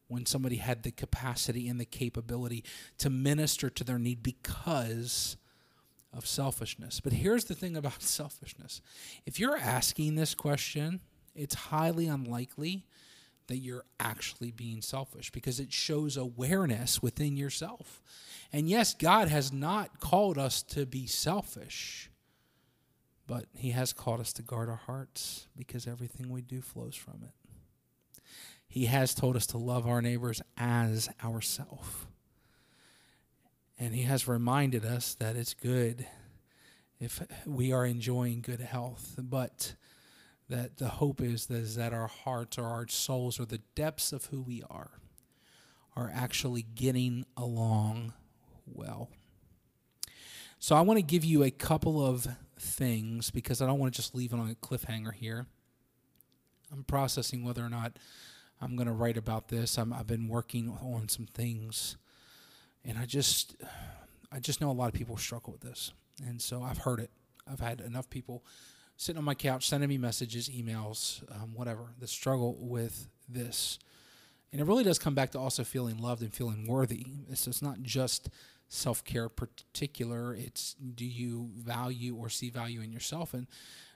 when 0.09 0.25
somebody 0.25 0.57
had 0.57 0.83
the 0.83 0.91
capacity 0.91 1.69
and 1.69 1.79
the 1.79 1.85
capability 1.85 2.63
to 2.97 3.09
minister 3.09 3.69
to 3.69 3.83
their 3.83 3.99
need 3.99 4.21
because 4.21 5.37
of 6.11 6.25
selfishness. 6.25 6.99
But 6.99 7.13
here's 7.13 7.45
the 7.45 7.55
thing 7.55 7.77
about 7.77 8.01
selfishness 8.01 8.81
if 9.25 9.39
you're 9.39 9.57
asking 9.57 10.15
this 10.15 10.35
question, 10.35 10.99
it's 11.35 11.55
highly 11.55 12.07
unlikely 12.07 12.85
that 13.47 13.57
you're 13.57 13.85
actually 13.99 14.51
being 14.51 14.81
selfish 14.81 15.31
because 15.31 15.59
it 15.59 15.73
shows 15.73 16.17
awareness 16.17 17.01
within 17.01 17.35
yourself. 17.35 18.01
And 18.53 18.69
yes, 18.69 18.93
God 18.93 19.27
has 19.27 19.51
not 19.51 19.99
called 19.99 20.37
us 20.37 20.61
to 20.63 20.85
be 20.85 21.07
selfish, 21.07 22.11
but 23.27 23.45
He 23.55 23.71
has 23.71 23.91
called 23.91 24.19
us 24.19 24.33
to 24.33 24.43
guard 24.43 24.69
our 24.69 24.75
hearts 24.75 25.47
because 25.55 25.87
everything 25.87 26.29
we 26.29 26.41
do 26.41 26.61
flows 26.61 26.95
from 26.95 27.23
it. 27.23 27.38
He 28.69 28.85
has 28.85 29.15
told 29.15 29.35
us 29.35 29.47
to 29.47 29.57
love 29.57 29.87
our 29.87 30.01
neighbors 30.01 30.41
as 30.55 31.09
ourself. 31.23 32.07
And 33.79 33.95
He 33.95 34.03
has 34.03 34.27
reminded 34.27 34.85
us 34.85 35.15
that 35.15 35.35
it's 35.35 35.55
good 35.55 36.07
if 36.99 37.21
we 37.45 37.73
are 37.73 37.85
enjoying 37.85 38.41
good 38.41 38.59
health, 38.59 39.15
but 39.17 39.73
that 40.49 40.77
the 40.77 40.89
hope 40.89 41.19
is 41.19 41.47
that, 41.47 41.55
is 41.55 41.75
that 41.77 41.93
our 41.93 42.07
hearts 42.07 42.57
or 42.57 42.65
our 42.65 42.87
souls 42.87 43.39
or 43.39 43.45
the 43.45 43.61
depths 43.73 44.11
of 44.11 44.25
who 44.25 44.41
we 44.41 44.63
are 44.69 44.91
are 45.95 46.11
actually 46.13 46.61
getting 46.61 47.25
along 47.35 48.13
well. 48.65 49.09
So 50.59 50.75
I 50.75 50.81
want 50.81 50.97
to 50.97 51.03
give 51.03 51.25
you 51.25 51.43
a 51.43 51.51
couple 51.51 52.05
of 52.05 52.27
things 52.59 53.31
because 53.31 53.61
I 53.61 53.65
don't 53.65 53.79
want 53.79 53.93
to 53.93 53.97
just 53.97 54.13
leave 54.13 54.33
it 54.33 54.39
on 54.39 54.49
a 54.49 54.55
cliffhanger 54.55 55.13
here. 55.13 55.47
I'm 56.71 56.83
processing 56.83 57.43
whether 57.43 57.65
or 57.65 57.69
not 57.69 57.97
I'm 58.61 58.75
going 58.75 58.87
to 58.87 58.93
write 58.93 59.17
about 59.17 59.47
this. 59.47 59.77
i 59.77 59.85
have 59.85 60.07
been 60.07 60.27
working 60.27 60.69
on 60.69 61.07
some 61.07 61.25
things, 61.25 61.97
and 62.83 62.97
I 62.97 63.05
just, 63.05 63.55
I 64.31 64.39
just 64.39 64.61
know 64.61 64.69
a 64.69 64.73
lot 64.73 64.87
of 64.87 64.93
people 64.93 65.17
struggle 65.17 65.53
with 65.53 65.61
this, 65.61 65.93
and 66.25 66.41
so 66.41 66.61
I've 66.61 66.79
heard 66.79 66.99
it. 66.99 67.11
I've 67.49 67.61
had 67.61 67.81
enough 67.81 68.09
people 68.09 68.43
sitting 68.97 69.17
on 69.17 69.23
my 69.23 69.33
couch 69.33 69.67
sending 69.67 69.87
me 69.87 69.97
messages, 69.97 70.49
emails, 70.49 71.23
um, 71.33 71.53
whatever, 71.53 71.93
the 71.99 72.07
struggle 72.07 72.57
with 72.59 73.07
this. 73.29 73.79
And 74.51 74.59
it 74.59 74.65
really 74.65 74.83
does 74.83 74.99
come 74.99 75.15
back 75.15 75.31
to 75.31 75.39
also 75.39 75.63
feeling 75.63 75.97
loved 75.99 76.21
and 76.21 76.33
feeling 76.33 76.67
worthy. 76.67 77.05
So 77.33 77.49
it's 77.49 77.61
not 77.61 77.81
just 77.81 78.29
self 78.67 79.03
care 79.05 79.29
particular. 79.29 80.35
It's 80.35 80.73
do 80.73 81.05
you 81.05 81.49
value 81.55 82.15
or 82.15 82.29
see 82.29 82.49
value 82.49 82.81
in 82.81 82.91
yourself? 82.91 83.33
And 83.33 83.47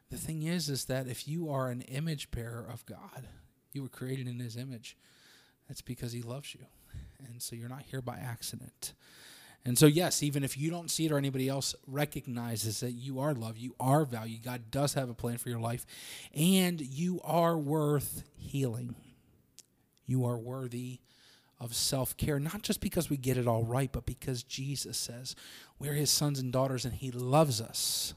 the 0.10 0.18
thing 0.18 0.44
is, 0.44 0.70
is 0.70 0.86
that 0.86 1.08
if 1.08 1.28
you 1.28 1.50
are 1.50 1.70
an 1.70 1.82
image 1.82 2.32
bearer 2.32 2.66
of 2.72 2.86
God, 2.86 3.28
you 3.76 3.84
were 3.84 3.90
created 3.90 4.28
in 4.28 4.40
His 4.40 4.58
image. 4.58 4.98
That's 5.68 5.82
because 5.82 6.12
He 6.12 6.22
loves 6.22 6.54
you, 6.54 6.66
and 7.26 7.42
so 7.42 7.56
you're 7.56 7.70
not 7.70 7.84
here 7.84 8.02
by 8.02 8.18
accident. 8.18 8.94
And 9.66 9.78
so, 9.78 9.86
yes, 9.86 10.22
even 10.22 10.44
if 10.44 10.58
you 10.58 10.70
don't 10.70 10.92
see 10.92 11.06
it 11.06 11.12
or 11.12 11.18
anybody 11.18 11.48
else 11.48 11.74
recognizes 11.88 12.82
that 12.82 12.92
you 12.92 13.20
are 13.20 13.34
loved, 13.34 13.58
you 13.58 13.76
are 13.80 14.04
valued, 14.04 14.44
God 14.44 14.70
does 14.72 14.94
have 14.96 15.10
a 15.10 15.14
plan 15.14 15.38
for 15.38 15.50
your 15.50 15.60
life, 15.60 15.86
and 16.36 16.82
you 16.82 17.22
are 17.24 17.58
worth 17.58 18.24
healing. 18.36 18.96
You 20.06 20.26
are 20.26 20.38
worthy 20.38 21.00
of 21.60 21.74
self 21.74 22.18
care, 22.18 22.40
not 22.40 22.62
just 22.62 22.82
because 22.82 23.10
we 23.10 23.16
get 23.16 23.38
it 23.38 23.48
all 23.48 23.64
right, 23.64 23.90
but 23.90 24.06
because 24.06 24.44
Jesus 24.44 24.98
says 24.98 25.34
we're 25.80 25.94
his 25.94 26.12
sons 26.12 26.40
and 26.40 26.52
daughters 26.52 26.84
and 26.84 26.94
he 26.94 27.10
loves 27.10 27.62
us. 27.62 28.14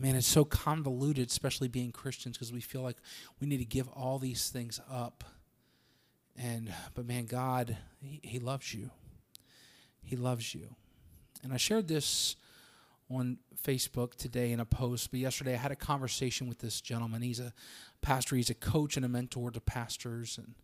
Man, 0.00 0.16
it's 0.16 0.26
so 0.26 0.46
convoluted, 0.46 1.28
especially 1.28 1.68
being 1.68 1.92
Christians, 1.92 2.38
because 2.38 2.50
we 2.50 2.62
feel 2.62 2.80
like 2.80 2.96
we 3.38 3.46
need 3.46 3.58
to 3.58 3.66
give 3.66 3.86
all 3.88 4.18
these 4.18 4.48
things 4.48 4.80
up. 4.90 5.24
And, 6.38 6.72
but 6.94 7.06
man, 7.06 7.26
God, 7.26 7.76
he, 8.00 8.18
he 8.22 8.38
loves 8.38 8.72
you. 8.72 8.90
He 10.02 10.16
loves 10.16 10.54
you. 10.54 10.74
And 11.42 11.52
I 11.52 11.58
shared 11.58 11.86
this 11.86 12.36
on 13.10 13.40
Facebook 13.62 14.14
today 14.14 14.52
in 14.52 14.60
a 14.60 14.64
post, 14.64 15.10
but 15.10 15.20
yesterday 15.20 15.52
I 15.52 15.58
had 15.58 15.70
a 15.70 15.76
conversation 15.76 16.48
with 16.48 16.60
this 16.60 16.80
gentleman. 16.80 17.20
He's 17.20 17.40
a 17.40 17.52
pastor, 18.00 18.36
he's 18.36 18.48
a 18.48 18.54
coach 18.54 18.96
and 18.96 19.04
a 19.04 19.08
mentor 19.08 19.50
to 19.50 19.60
pastors 19.60 20.38
and 20.38 20.54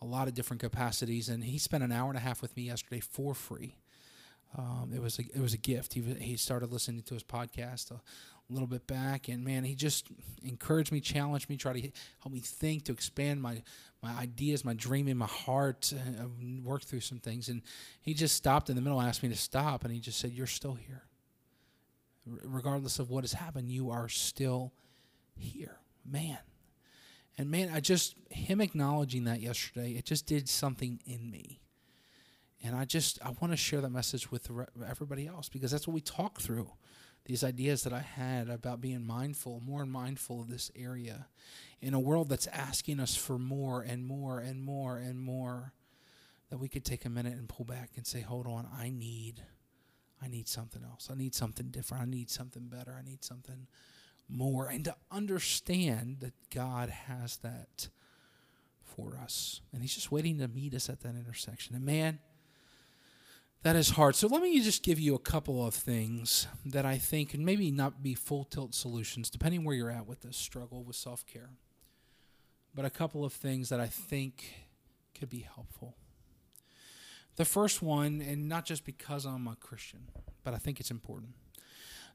a 0.00 0.04
lot 0.04 0.28
of 0.28 0.34
different 0.34 0.60
capacities. 0.60 1.28
And 1.28 1.42
he 1.42 1.58
spent 1.58 1.82
an 1.82 1.90
hour 1.90 2.08
and 2.08 2.16
a 2.16 2.20
half 2.20 2.40
with 2.40 2.56
me 2.56 2.64
yesterday 2.64 3.00
for 3.00 3.34
free. 3.34 3.78
Um, 4.56 4.92
it 4.94 5.02
was 5.02 5.18
a 5.18 5.22
it 5.22 5.40
was 5.40 5.52
a 5.52 5.58
gift. 5.58 5.92
He 5.92 6.00
he 6.00 6.36
started 6.36 6.72
listening 6.72 7.02
to 7.02 7.14
his 7.14 7.22
podcast 7.22 7.90
a 7.90 8.00
little 8.48 8.66
bit 8.66 8.86
back, 8.86 9.28
and 9.28 9.44
man, 9.44 9.64
he 9.64 9.74
just 9.74 10.08
encouraged 10.42 10.92
me, 10.92 11.00
challenged 11.00 11.50
me, 11.50 11.56
tried 11.56 11.74
to 11.74 11.80
help 12.22 12.32
me 12.32 12.40
think, 12.40 12.84
to 12.84 12.92
expand 12.92 13.42
my 13.42 13.62
my 14.02 14.12
ideas, 14.14 14.64
my 14.64 14.72
dream 14.72 15.08
in 15.08 15.18
my 15.18 15.26
heart, 15.26 15.92
uh, 15.94 16.26
work 16.62 16.82
through 16.82 17.00
some 17.00 17.18
things. 17.18 17.48
And 17.48 17.62
he 18.00 18.14
just 18.14 18.34
stopped 18.34 18.70
in 18.70 18.76
the 18.76 18.82
middle, 18.82 19.00
asked 19.00 19.22
me 19.22 19.28
to 19.28 19.36
stop, 19.36 19.84
and 19.84 19.92
he 19.92 20.00
just 20.00 20.18
said, 20.18 20.32
"You're 20.32 20.46
still 20.46 20.74
here, 20.74 21.02
regardless 22.24 22.98
of 22.98 23.10
what 23.10 23.24
has 23.24 23.34
happened. 23.34 23.70
You 23.70 23.90
are 23.90 24.08
still 24.08 24.72
here, 25.34 25.80
man." 26.02 26.38
And 27.36 27.50
man, 27.50 27.70
I 27.74 27.80
just 27.80 28.14
him 28.30 28.62
acknowledging 28.62 29.24
that 29.24 29.42
yesterday, 29.42 29.90
it 29.92 30.06
just 30.06 30.24
did 30.24 30.48
something 30.48 31.02
in 31.04 31.30
me 31.30 31.60
and 32.66 32.76
I 32.76 32.84
just 32.84 33.18
I 33.24 33.30
want 33.40 33.52
to 33.52 33.56
share 33.56 33.80
that 33.80 33.90
message 33.90 34.30
with 34.30 34.50
everybody 34.86 35.26
else 35.26 35.48
because 35.48 35.70
that's 35.70 35.86
what 35.86 35.94
we 35.94 36.00
talk 36.00 36.40
through. 36.40 36.70
These 37.24 37.42
ideas 37.42 37.82
that 37.84 37.92
I 37.92 38.00
had 38.00 38.48
about 38.48 38.80
being 38.80 39.04
mindful, 39.04 39.60
more 39.64 39.84
mindful 39.86 40.40
of 40.40 40.48
this 40.48 40.70
area 40.76 41.26
in 41.80 41.94
a 41.94 42.00
world 42.00 42.28
that's 42.28 42.46
asking 42.48 43.00
us 43.00 43.16
for 43.16 43.38
more 43.38 43.82
and 43.82 44.04
more 44.04 44.38
and 44.38 44.62
more 44.62 44.96
and 44.96 45.20
more 45.20 45.72
that 46.50 46.58
we 46.58 46.68
could 46.68 46.84
take 46.84 47.04
a 47.04 47.08
minute 47.08 47.34
and 47.34 47.48
pull 47.48 47.64
back 47.64 47.90
and 47.96 48.06
say, 48.06 48.20
"Hold 48.20 48.46
on, 48.46 48.68
I 48.72 48.90
need 48.90 49.42
I 50.20 50.28
need 50.28 50.48
something 50.48 50.82
else. 50.82 51.08
I 51.10 51.14
need 51.14 51.34
something 51.34 51.70
different. 51.70 52.02
I 52.02 52.06
need 52.06 52.30
something 52.30 52.68
better. 52.68 52.96
I 52.98 53.02
need 53.02 53.22
something 53.22 53.66
more." 54.28 54.68
And 54.68 54.84
to 54.84 54.96
understand 55.10 56.20
that 56.20 56.34
God 56.50 56.90
has 56.90 57.36
that 57.38 57.88
for 58.82 59.16
us. 59.16 59.60
And 59.72 59.82
he's 59.82 59.94
just 59.94 60.10
waiting 60.10 60.38
to 60.38 60.48
meet 60.48 60.74
us 60.74 60.88
at 60.88 61.00
that 61.00 61.14
intersection. 61.14 61.76
And 61.76 61.84
man, 61.84 62.18
that 63.66 63.74
is 63.74 63.90
hard. 63.90 64.14
So 64.14 64.28
let 64.28 64.42
me 64.42 64.60
just 64.60 64.84
give 64.84 65.00
you 65.00 65.16
a 65.16 65.18
couple 65.18 65.66
of 65.66 65.74
things 65.74 66.46
that 66.64 66.86
I 66.86 66.98
think 66.98 67.30
can 67.30 67.44
maybe 67.44 67.72
not 67.72 68.00
be 68.00 68.14
full 68.14 68.44
tilt 68.44 68.76
solutions, 68.76 69.28
depending 69.28 69.64
where 69.64 69.74
you're 69.74 69.90
at 69.90 70.06
with 70.06 70.20
this 70.20 70.36
struggle 70.36 70.84
with 70.84 70.94
self 70.94 71.26
care. 71.26 71.50
But 72.76 72.84
a 72.84 72.90
couple 72.90 73.24
of 73.24 73.32
things 73.32 73.68
that 73.70 73.80
I 73.80 73.88
think 73.88 74.68
could 75.18 75.28
be 75.28 75.48
helpful. 75.52 75.96
The 77.34 77.44
first 77.44 77.82
one, 77.82 78.22
and 78.22 78.48
not 78.48 78.66
just 78.66 78.84
because 78.84 79.26
I'm 79.26 79.48
a 79.48 79.56
Christian, 79.56 80.10
but 80.44 80.54
I 80.54 80.58
think 80.58 80.78
it's 80.78 80.92
important. 80.92 81.32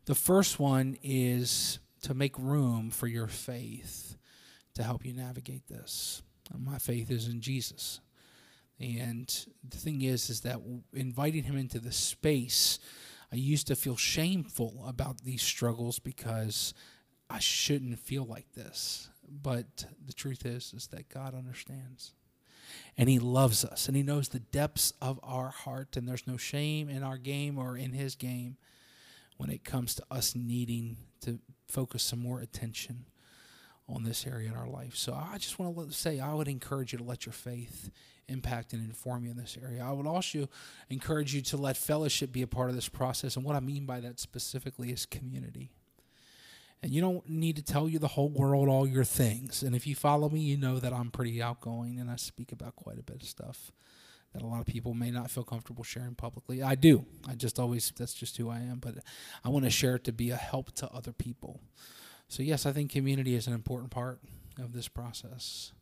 The 0.06 0.16
first 0.16 0.58
one 0.58 0.98
is 1.04 1.80
to 2.04 2.14
make 2.14 2.40
room 2.40 2.92
for 2.92 3.08
your 3.08 3.28
faith 3.28 4.16
to 4.76 4.84
help 4.84 5.06
you 5.06 5.12
navigate 5.12 5.68
this. 5.68 6.22
My 6.58 6.78
faith 6.78 7.12
is 7.12 7.28
in 7.28 7.42
Jesus. 7.42 8.00
And 8.82 9.34
the 9.68 9.78
thing 9.78 10.02
is, 10.02 10.30
is 10.30 10.42
that 10.42 10.60
inviting 10.94 11.44
him 11.44 11.58
into 11.58 11.80
the 11.80 11.92
space, 11.92 12.80
I 13.32 13.36
used 13.36 13.68
to 13.68 13.76
feel 13.76 13.96
shameful 13.96 14.84
about 14.88 15.22
these 15.22 15.44
struggles 15.44 16.00
because 16.00 16.74
I 17.30 17.40
shouldn't 17.40 18.00
feel 18.00 18.26
like 18.26 18.52
this. 18.54 19.10
But 19.30 19.86
the 20.06 20.14
truth 20.14 20.46
is, 20.46 20.74
is 20.74 20.88
that 20.88 21.10
God 21.10 21.36
understands. 21.36 22.14
And 22.98 23.08
he 23.08 23.20
loves 23.20 23.64
us 23.64 23.88
and 23.88 23.96
he 23.96 24.04
knows 24.04 24.30
the 24.30 24.40
depths 24.40 24.94
of 25.02 25.20
our 25.24 25.50
heart 25.50 25.96
and 25.96 26.08
there's 26.08 26.28
no 26.28 26.38
shame 26.38 26.90
in 26.90 27.04
our 27.04 27.18
game 27.18 27.58
or 27.58 27.78
in 27.78 27.92
his 27.92 28.16
game 28.16 28.58
when 29.38 29.50
it 29.50 29.64
comes 29.64 29.96
to 29.96 30.04
us 30.10 30.36
needing 30.36 30.98
to 31.22 31.40
focus 31.68 32.04
some 32.04 32.20
more 32.20 32.40
attention 32.40 33.06
on 33.90 34.04
this 34.04 34.26
area 34.26 34.50
in 34.50 34.56
our 34.56 34.68
life. 34.68 34.96
So 34.96 35.14
I 35.14 35.38
just 35.38 35.60
want 35.60 35.76
to 35.78 35.94
say 35.94 36.20
I 36.20 36.34
would 36.34 36.48
encourage 36.48 36.94
you 36.94 37.00
to 37.00 37.04
let 37.04 37.26
your 37.26 37.34
faith 37.34 37.92
impact 38.32 38.74
and 38.74 38.84
inform 38.84 39.26
you 39.26 39.32
in 39.32 39.38
this 39.38 39.58
area. 39.62 39.84
I 39.84 39.92
would 39.92 40.08
also 40.08 40.48
encourage 40.90 41.34
you 41.34 41.42
to 41.42 41.58
let 41.58 41.78
fellowship 41.78 42.32
be 42.32 42.42
a 42.42 42.48
part 42.48 42.70
of 42.70 42.76
this 42.76 42.90
process. 42.90 43.36
And 43.36 43.46
what 43.46 43.56
I 43.56 43.60
mean 43.60 43.86
by 43.86 44.00
that 44.00 44.20
specifically 44.20 44.92
is 44.92 45.06
community. 45.06 45.72
And 46.84 46.92
you 46.92 47.02
don't 47.02 47.30
need 47.30 47.58
to 47.58 47.62
tell 47.64 47.88
you 47.88 48.00
the 48.00 48.08
whole 48.08 48.30
world 48.30 48.68
all 48.68 48.88
your 48.88 49.04
things. 49.04 49.62
And 49.62 49.76
if 49.76 49.86
you 49.86 49.94
follow 49.94 50.30
me, 50.30 50.40
you 50.40 50.58
know 50.58 50.80
that 50.80 50.94
I'm 50.94 51.12
pretty 51.12 51.42
outgoing 51.42 52.00
and 52.00 52.10
I 52.10 52.16
speak 52.16 52.52
about 52.52 52.76
quite 52.76 52.98
a 52.98 53.04
bit 53.04 53.22
of 53.22 53.28
stuff 53.28 53.72
that 54.34 54.42
a 54.42 54.48
lot 54.48 54.62
of 54.62 54.66
people 54.66 54.94
may 54.94 55.12
not 55.12 55.30
feel 55.30 55.44
comfortable 55.44 55.84
sharing 55.84 56.16
publicly. 56.16 56.64
I 56.64 56.76
do. 56.76 57.06
I 57.28 57.36
just 57.36 57.60
always, 57.60 57.92
that's 57.98 58.14
just 58.14 58.38
who 58.38 58.50
I 58.50 58.60
am. 58.60 58.80
But 58.80 58.96
I 59.44 59.50
want 59.50 59.66
to 59.66 59.72
share 59.72 59.96
it 59.96 60.06
to 60.06 60.14
be 60.14 60.30
a 60.30 60.38
help 60.38 60.72
to 60.76 60.90
other 60.90 61.12
people. 61.12 61.60
So, 62.28 62.42
yes, 62.44 62.66
I 62.66 62.72
think 62.72 62.92
community 62.92 63.36
is 63.36 63.46
an 63.46 63.54
important 63.54 63.92
part 63.92 64.20
of 64.58 64.74
this 64.74 64.88
process. 64.88 65.74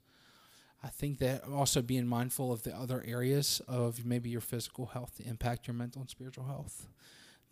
I 0.83 0.87
think 0.87 1.19
that 1.19 1.43
also 1.43 1.81
being 1.81 2.07
mindful 2.07 2.51
of 2.53 2.63
the 2.63 2.75
other 2.75 3.03
areas 3.05 3.61
of 3.67 4.05
maybe 4.05 4.29
your 4.29 4.41
physical 4.41 4.87
health 4.87 5.17
to 5.17 5.27
impact 5.27 5.67
your 5.67 5.73
mental 5.73 6.01
and 6.01 6.09
spiritual 6.09 6.45
health. 6.45 6.87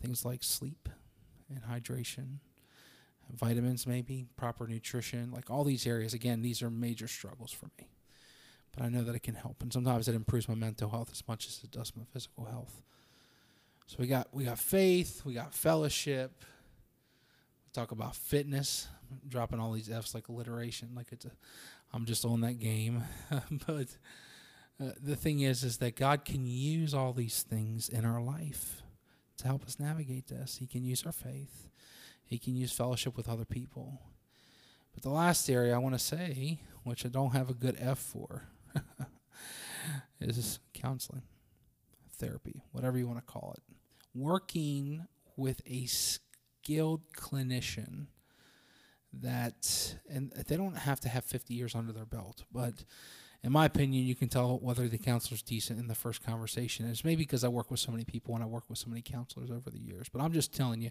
Things 0.00 0.24
like 0.24 0.42
sleep 0.42 0.88
and 1.50 1.62
hydration, 1.64 2.38
vitamins, 3.34 3.86
maybe, 3.86 4.26
proper 4.36 4.66
nutrition, 4.66 5.30
like 5.30 5.50
all 5.50 5.64
these 5.64 5.86
areas. 5.86 6.14
Again, 6.14 6.40
these 6.40 6.62
are 6.62 6.70
major 6.70 7.08
struggles 7.08 7.52
for 7.52 7.66
me. 7.78 7.88
But 8.74 8.84
I 8.84 8.88
know 8.88 9.02
that 9.02 9.14
it 9.14 9.22
can 9.22 9.34
help. 9.34 9.62
And 9.62 9.72
sometimes 9.72 10.08
it 10.08 10.14
improves 10.14 10.48
my 10.48 10.54
mental 10.54 10.88
health 10.88 11.10
as 11.12 11.22
much 11.28 11.46
as 11.46 11.60
it 11.62 11.70
does 11.70 11.92
my 11.96 12.04
physical 12.12 12.44
health. 12.44 12.82
So 13.86 13.96
we 13.98 14.06
got 14.06 14.28
we 14.32 14.44
got 14.44 14.58
faith, 14.58 15.22
we 15.24 15.32
got 15.32 15.54
fellowship, 15.54 16.44
talk 17.72 17.90
about 17.90 18.14
fitness, 18.14 18.88
dropping 19.26 19.60
all 19.60 19.72
these 19.72 19.90
F's 19.90 20.14
like 20.14 20.28
alliteration, 20.28 20.90
like 20.94 21.06
it's 21.10 21.24
a, 21.24 21.30
I'm 21.92 22.04
just 22.04 22.24
on 22.24 22.40
that 22.42 22.58
game. 22.58 23.04
but 23.66 23.88
uh, 24.80 24.92
the 25.02 25.16
thing 25.16 25.40
is, 25.40 25.64
is 25.64 25.78
that 25.78 25.96
God 25.96 26.24
can 26.24 26.46
use 26.46 26.94
all 26.94 27.12
these 27.12 27.42
things 27.42 27.88
in 27.88 28.04
our 28.04 28.20
life 28.20 28.82
to 29.38 29.46
help 29.46 29.64
us 29.64 29.78
navigate 29.78 30.28
this. 30.28 30.56
He 30.58 30.66
can 30.66 30.84
use 30.84 31.04
our 31.06 31.12
faith. 31.12 31.68
He 32.24 32.38
can 32.38 32.54
use 32.56 32.72
fellowship 32.72 33.16
with 33.16 33.28
other 33.28 33.44
people. 33.44 34.00
But 34.92 35.02
the 35.02 35.10
last 35.10 35.48
area 35.48 35.74
I 35.74 35.78
want 35.78 35.94
to 35.94 35.98
say, 35.98 36.60
which 36.84 37.06
I 37.06 37.08
don't 37.08 37.30
have 37.30 37.48
a 37.48 37.54
good 37.54 37.76
F 37.80 37.98
for, 37.98 38.44
is 40.20 40.58
counseling, 40.74 41.22
therapy, 42.16 42.62
whatever 42.72 42.98
you 42.98 43.06
want 43.06 43.18
to 43.18 43.32
call 43.32 43.54
it. 43.56 43.62
Working 44.14 45.06
with 45.36 45.62
a 45.66 45.86
skilled 45.86 47.02
clinician 47.16 48.06
that, 49.12 49.96
and 50.08 50.32
they 50.32 50.56
don't 50.56 50.76
have 50.76 51.00
to 51.00 51.08
have 51.08 51.24
50 51.24 51.54
years 51.54 51.74
under 51.74 51.92
their 51.92 52.04
belt, 52.04 52.44
but 52.52 52.84
in 53.42 53.52
my 53.52 53.66
opinion, 53.66 54.04
you 54.04 54.16
can 54.16 54.28
tell 54.28 54.58
whether 54.58 54.88
the 54.88 54.98
counselor's 54.98 55.42
decent 55.42 55.78
in 55.78 55.86
the 55.86 55.94
first 55.94 56.24
conversation. 56.24 56.84
And 56.84 56.92
it's 56.92 57.04
maybe 57.04 57.22
because 57.22 57.44
I 57.44 57.48
work 57.48 57.70
with 57.70 57.78
so 57.78 57.92
many 57.92 58.04
people 58.04 58.34
and 58.34 58.42
I 58.42 58.46
work 58.46 58.64
with 58.68 58.78
so 58.78 58.88
many 58.88 59.00
counselors 59.00 59.50
over 59.50 59.70
the 59.70 59.78
years. 59.78 60.08
But 60.08 60.22
I'm 60.22 60.32
just 60.32 60.52
telling 60.52 60.80
you, 60.80 60.90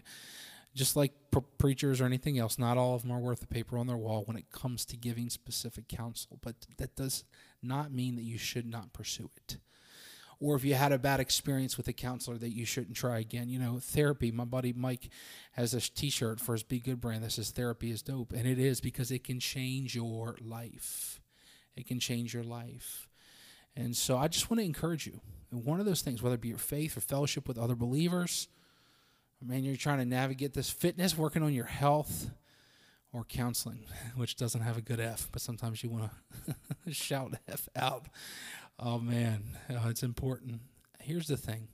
just 0.74 0.96
like 0.96 1.12
pre- 1.30 1.42
preachers 1.58 2.00
or 2.00 2.06
anything 2.06 2.38
else, 2.38 2.58
not 2.58 2.78
all 2.78 2.94
of 2.94 3.02
them 3.02 3.10
are 3.10 3.18
worth 3.18 3.40
the 3.40 3.46
paper 3.46 3.76
on 3.76 3.86
their 3.86 3.96
wall 3.98 4.22
when 4.24 4.36
it 4.36 4.50
comes 4.50 4.86
to 4.86 4.96
giving 4.96 5.28
specific 5.28 5.88
counsel. 5.88 6.38
But 6.40 6.54
that 6.78 6.96
does 6.96 7.24
not 7.62 7.92
mean 7.92 8.16
that 8.16 8.24
you 8.24 8.38
should 8.38 8.66
not 8.66 8.94
pursue 8.94 9.30
it 9.36 9.58
or 10.40 10.54
if 10.54 10.64
you 10.64 10.74
had 10.74 10.92
a 10.92 10.98
bad 10.98 11.20
experience 11.20 11.76
with 11.76 11.88
a 11.88 11.92
counselor 11.92 12.38
that 12.38 12.54
you 12.54 12.64
shouldn't 12.64 12.96
try 12.96 13.18
again. 13.18 13.48
You 13.48 13.58
know, 13.58 13.78
therapy. 13.80 14.30
My 14.30 14.44
buddy 14.44 14.72
Mike 14.72 15.08
has 15.52 15.74
a 15.74 15.80
T-shirt 15.80 16.40
for 16.40 16.52
his 16.52 16.62
Be 16.62 16.78
Good 16.78 17.00
brand 17.00 17.24
that 17.24 17.32
says 17.32 17.50
"Therapy 17.50 17.90
is 17.90 18.02
dope," 18.02 18.32
and 18.32 18.46
it 18.46 18.58
is 18.58 18.80
because 18.80 19.10
it 19.10 19.24
can 19.24 19.40
change 19.40 19.94
your 19.94 20.36
life. 20.40 21.20
It 21.76 21.86
can 21.86 22.00
change 22.00 22.34
your 22.34 22.44
life, 22.44 23.08
and 23.76 23.96
so 23.96 24.16
I 24.16 24.28
just 24.28 24.50
want 24.50 24.60
to 24.60 24.64
encourage 24.64 25.06
you. 25.06 25.20
One 25.50 25.80
of 25.80 25.86
those 25.86 26.02
things, 26.02 26.22
whether 26.22 26.34
it 26.34 26.40
be 26.40 26.48
your 26.48 26.58
faith 26.58 26.96
or 26.96 27.00
fellowship 27.00 27.48
with 27.48 27.56
other 27.56 27.74
believers, 27.74 28.48
man, 29.40 29.64
you're 29.64 29.76
trying 29.76 29.98
to 29.98 30.04
navigate 30.04 30.52
this 30.52 30.70
fitness, 30.70 31.16
working 31.16 31.42
on 31.42 31.54
your 31.54 31.64
health 31.64 32.30
or 33.12 33.24
counseling, 33.24 33.86
which 34.16 34.36
doesn't 34.36 34.60
have 34.60 34.76
a 34.76 34.82
good 34.82 35.00
F, 35.00 35.28
but 35.32 35.40
sometimes 35.40 35.82
you 35.82 35.90
want 35.90 36.10
to 36.46 36.92
shout 36.92 37.34
F 37.48 37.68
out. 37.76 38.06
Oh 38.80 38.98
man, 38.98 39.42
oh, 39.70 39.88
it's 39.88 40.02
important. 40.02 40.60
Here's 41.00 41.26
the 41.26 41.36
thing 41.36 41.68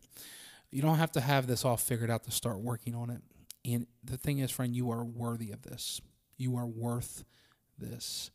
you 0.70 0.82
don't 0.82 0.96
have 0.96 1.12
to 1.12 1.20
have 1.20 1.46
this 1.46 1.64
all 1.64 1.76
figured 1.76 2.10
out 2.10 2.24
to 2.24 2.30
start 2.30 2.58
working 2.60 2.94
on 2.94 3.10
it. 3.10 3.20
And 3.64 3.86
the 4.02 4.16
thing 4.16 4.38
is, 4.38 4.50
friend, 4.50 4.74
you 4.74 4.90
are 4.90 5.04
worthy 5.04 5.52
of 5.52 5.62
this. 5.62 6.00
You 6.36 6.56
are 6.56 6.66
worth 6.66 7.24
this. 7.78 8.30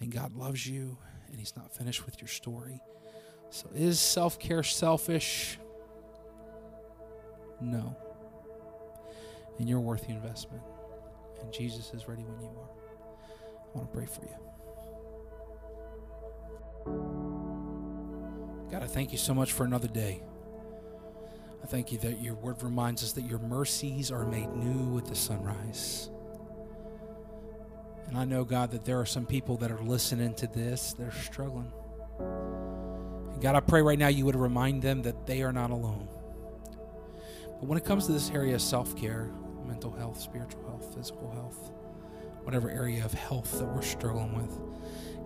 And 0.00 0.10
God 0.10 0.34
loves 0.34 0.66
you, 0.66 0.96
and 1.28 1.38
He's 1.38 1.54
not 1.56 1.74
finished 1.76 2.06
with 2.06 2.20
your 2.20 2.28
story. 2.28 2.80
So, 3.50 3.68
is 3.74 4.00
self 4.00 4.38
care 4.38 4.62
selfish? 4.62 5.58
No. 7.60 7.96
And 9.58 9.68
you're 9.68 9.80
worth 9.80 10.06
the 10.06 10.12
investment. 10.12 10.62
And 11.40 11.52
Jesus 11.52 11.92
is 11.94 12.08
ready 12.08 12.22
when 12.22 12.40
you 12.40 12.46
are. 12.46 12.70
I 13.74 13.78
want 13.78 13.90
to 13.90 13.96
pray 13.96 14.06
for 14.06 14.22
you. 14.22 14.53
God, 18.74 18.82
I 18.82 18.86
thank 18.88 19.12
you 19.12 19.18
so 19.18 19.32
much 19.32 19.52
for 19.52 19.62
another 19.62 19.86
day. 19.86 20.20
I 21.62 21.66
thank 21.68 21.92
you 21.92 21.98
that 21.98 22.20
your 22.20 22.34
word 22.34 22.60
reminds 22.60 23.04
us 23.04 23.12
that 23.12 23.22
your 23.22 23.38
mercies 23.38 24.10
are 24.10 24.24
made 24.24 24.48
new 24.48 24.92
with 24.92 25.06
the 25.06 25.14
sunrise. 25.14 26.10
And 28.08 28.18
I 28.18 28.24
know, 28.24 28.42
God, 28.42 28.72
that 28.72 28.84
there 28.84 28.98
are 28.98 29.06
some 29.06 29.26
people 29.26 29.56
that 29.58 29.70
are 29.70 29.78
listening 29.78 30.34
to 30.34 30.48
this, 30.48 30.92
they're 30.92 31.12
struggling. 31.12 31.70
And 32.18 33.40
God, 33.40 33.54
I 33.54 33.60
pray 33.60 33.80
right 33.80 33.96
now 33.96 34.08
you 34.08 34.24
would 34.24 34.34
remind 34.34 34.82
them 34.82 35.02
that 35.02 35.24
they 35.24 35.42
are 35.42 35.52
not 35.52 35.70
alone. 35.70 36.08
But 37.60 37.68
when 37.68 37.78
it 37.78 37.84
comes 37.84 38.06
to 38.06 38.12
this 38.12 38.30
area 38.30 38.56
of 38.56 38.60
self 38.60 38.96
care, 38.96 39.30
mental 39.64 39.92
health, 39.92 40.20
spiritual 40.20 40.64
health, 40.64 40.92
physical 40.96 41.30
health, 41.30 41.70
whatever 42.42 42.68
area 42.68 43.04
of 43.04 43.14
health 43.14 43.56
that 43.60 43.66
we're 43.66 43.82
struggling 43.82 44.34
with, 44.34 44.58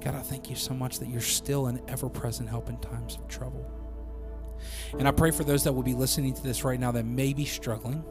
God, 0.00 0.14
I 0.14 0.20
thank 0.20 0.48
you 0.48 0.56
so 0.56 0.74
much 0.74 0.98
that 1.00 1.08
you're 1.08 1.20
still 1.20 1.66
an 1.66 1.80
ever 1.88 2.08
present 2.08 2.48
help 2.48 2.68
in 2.68 2.78
times 2.78 3.16
of 3.16 3.26
trouble. 3.28 3.70
And 4.98 5.06
I 5.06 5.10
pray 5.10 5.30
for 5.30 5.44
those 5.44 5.64
that 5.64 5.72
will 5.72 5.82
be 5.82 5.94
listening 5.94 6.34
to 6.34 6.42
this 6.42 6.64
right 6.64 6.78
now 6.78 6.92
that 6.92 7.04
may 7.04 7.32
be 7.32 7.44
struggling. 7.44 8.04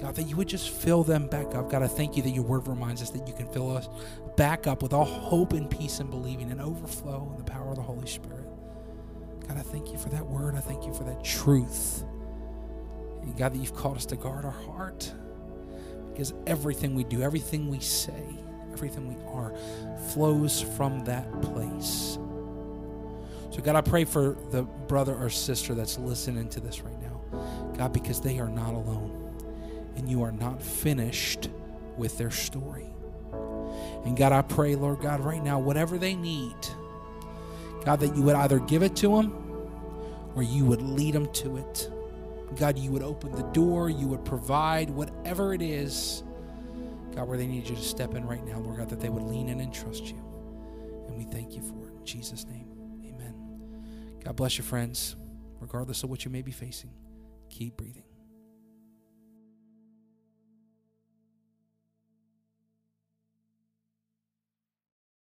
God, 0.00 0.16
that 0.16 0.24
you 0.24 0.36
would 0.36 0.48
just 0.48 0.70
fill 0.70 1.04
them 1.04 1.28
back 1.28 1.54
up. 1.54 1.70
God, 1.70 1.82
I 1.82 1.86
thank 1.86 2.16
you 2.16 2.22
that 2.24 2.30
your 2.30 2.42
word 2.42 2.66
reminds 2.66 3.00
us 3.00 3.10
that 3.10 3.28
you 3.28 3.34
can 3.34 3.46
fill 3.48 3.76
us 3.76 3.88
back 4.36 4.66
up 4.66 4.82
with 4.82 4.92
all 4.92 5.04
hope 5.04 5.52
and 5.52 5.70
peace 5.70 6.00
and 6.00 6.10
believing 6.10 6.50
and 6.50 6.60
overflow 6.60 7.30
in 7.30 7.38
the 7.38 7.50
power 7.50 7.70
of 7.70 7.76
the 7.76 7.82
Holy 7.82 8.06
Spirit. 8.06 8.48
God, 9.46 9.56
I 9.56 9.62
thank 9.62 9.92
you 9.92 9.98
for 9.98 10.08
that 10.08 10.26
word. 10.26 10.56
I 10.56 10.60
thank 10.60 10.84
you 10.84 10.92
for 10.92 11.04
that 11.04 11.22
truth. 11.22 12.02
And 13.22 13.36
God, 13.36 13.52
that 13.54 13.58
you've 13.58 13.74
called 13.74 13.96
us 13.96 14.06
to 14.06 14.16
guard 14.16 14.44
our 14.44 14.50
heart. 14.50 15.12
Because 16.12 16.34
everything 16.46 16.94
we 16.94 17.04
do, 17.04 17.22
everything 17.22 17.68
we 17.68 17.80
say, 17.80 18.38
everything 18.74 19.08
we 19.08 19.16
are 19.32 19.54
flows 20.10 20.60
from 20.60 21.04
that 21.04 21.30
place. 21.40 22.18
So, 23.50 23.62
God, 23.62 23.76
I 23.76 23.80
pray 23.80 24.04
for 24.04 24.36
the 24.50 24.62
brother 24.62 25.14
or 25.14 25.30
sister 25.30 25.74
that's 25.74 25.96
listening 25.96 26.48
to 26.50 26.60
this 26.60 26.80
right 26.82 27.00
now. 27.00 27.20
God, 27.78 27.92
because 27.92 28.20
they 28.20 28.40
are 28.40 28.48
not 28.48 28.74
alone 28.74 29.20
and 29.96 30.08
you 30.08 30.22
are 30.24 30.32
not 30.32 30.60
finished 30.60 31.48
with 31.96 32.18
their 32.18 32.32
story. 32.32 32.86
And 34.04 34.16
God, 34.16 34.32
I 34.32 34.42
pray, 34.42 34.74
Lord 34.74 35.00
God, 35.00 35.20
right 35.20 35.42
now, 35.42 35.60
whatever 35.60 35.98
they 35.98 36.14
need, 36.14 36.56
God, 37.84 38.00
that 38.00 38.16
you 38.16 38.22
would 38.22 38.34
either 38.36 38.58
give 38.58 38.82
it 38.82 38.96
to 38.96 39.08
them 39.08 39.32
or 40.34 40.42
you 40.42 40.64
would 40.64 40.82
lead 40.82 41.14
them 41.14 41.32
to 41.34 41.58
it. 41.58 41.90
God, 42.56 42.76
you 42.76 42.90
would 42.90 43.02
open 43.02 43.32
the 43.32 43.42
door, 43.52 43.88
you 43.88 44.08
would 44.08 44.24
provide 44.24 44.90
whatever 44.90 45.54
it 45.54 45.62
is, 45.62 46.24
God, 47.14 47.28
where 47.28 47.38
they 47.38 47.46
need 47.46 47.68
you 47.68 47.76
to 47.76 47.82
step 47.82 48.14
in 48.14 48.24
right 48.26 48.44
now, 48.44 48.58
Lord 48.58 48.78
God, 48.78 48.88
that 48.90 49.00
they 49.00 49.08
would 49.08 49.22
lean 49.22 49.48
in 49.48 49.60
and 49.60 49.72
trust 49.72 50.06
you. 50.06 50.18
And 51.06 51.16
we 51.16 51.24
thank 51.24 51.54
you 51.54 51.62
for 51.62 51.88
it. 51.88 51.94
In 51.98 52.04
Jesus' 52.04 52.44
name, 52.46 52.68
amen. 53.04 53.34
God 54.24 54.36
bless 54.36 54.58
you, 54.58 54.64
friends. 54.64 55.16
Regardless 55.60 56.02
of 56.02 56.10
what 56.10 56.24
you 56.24 56.30
may 56.30 56.42
be 56.42 56.50
facing, 56.50 56.90
keep 57.48 57.76
breathing. 57.76 58.04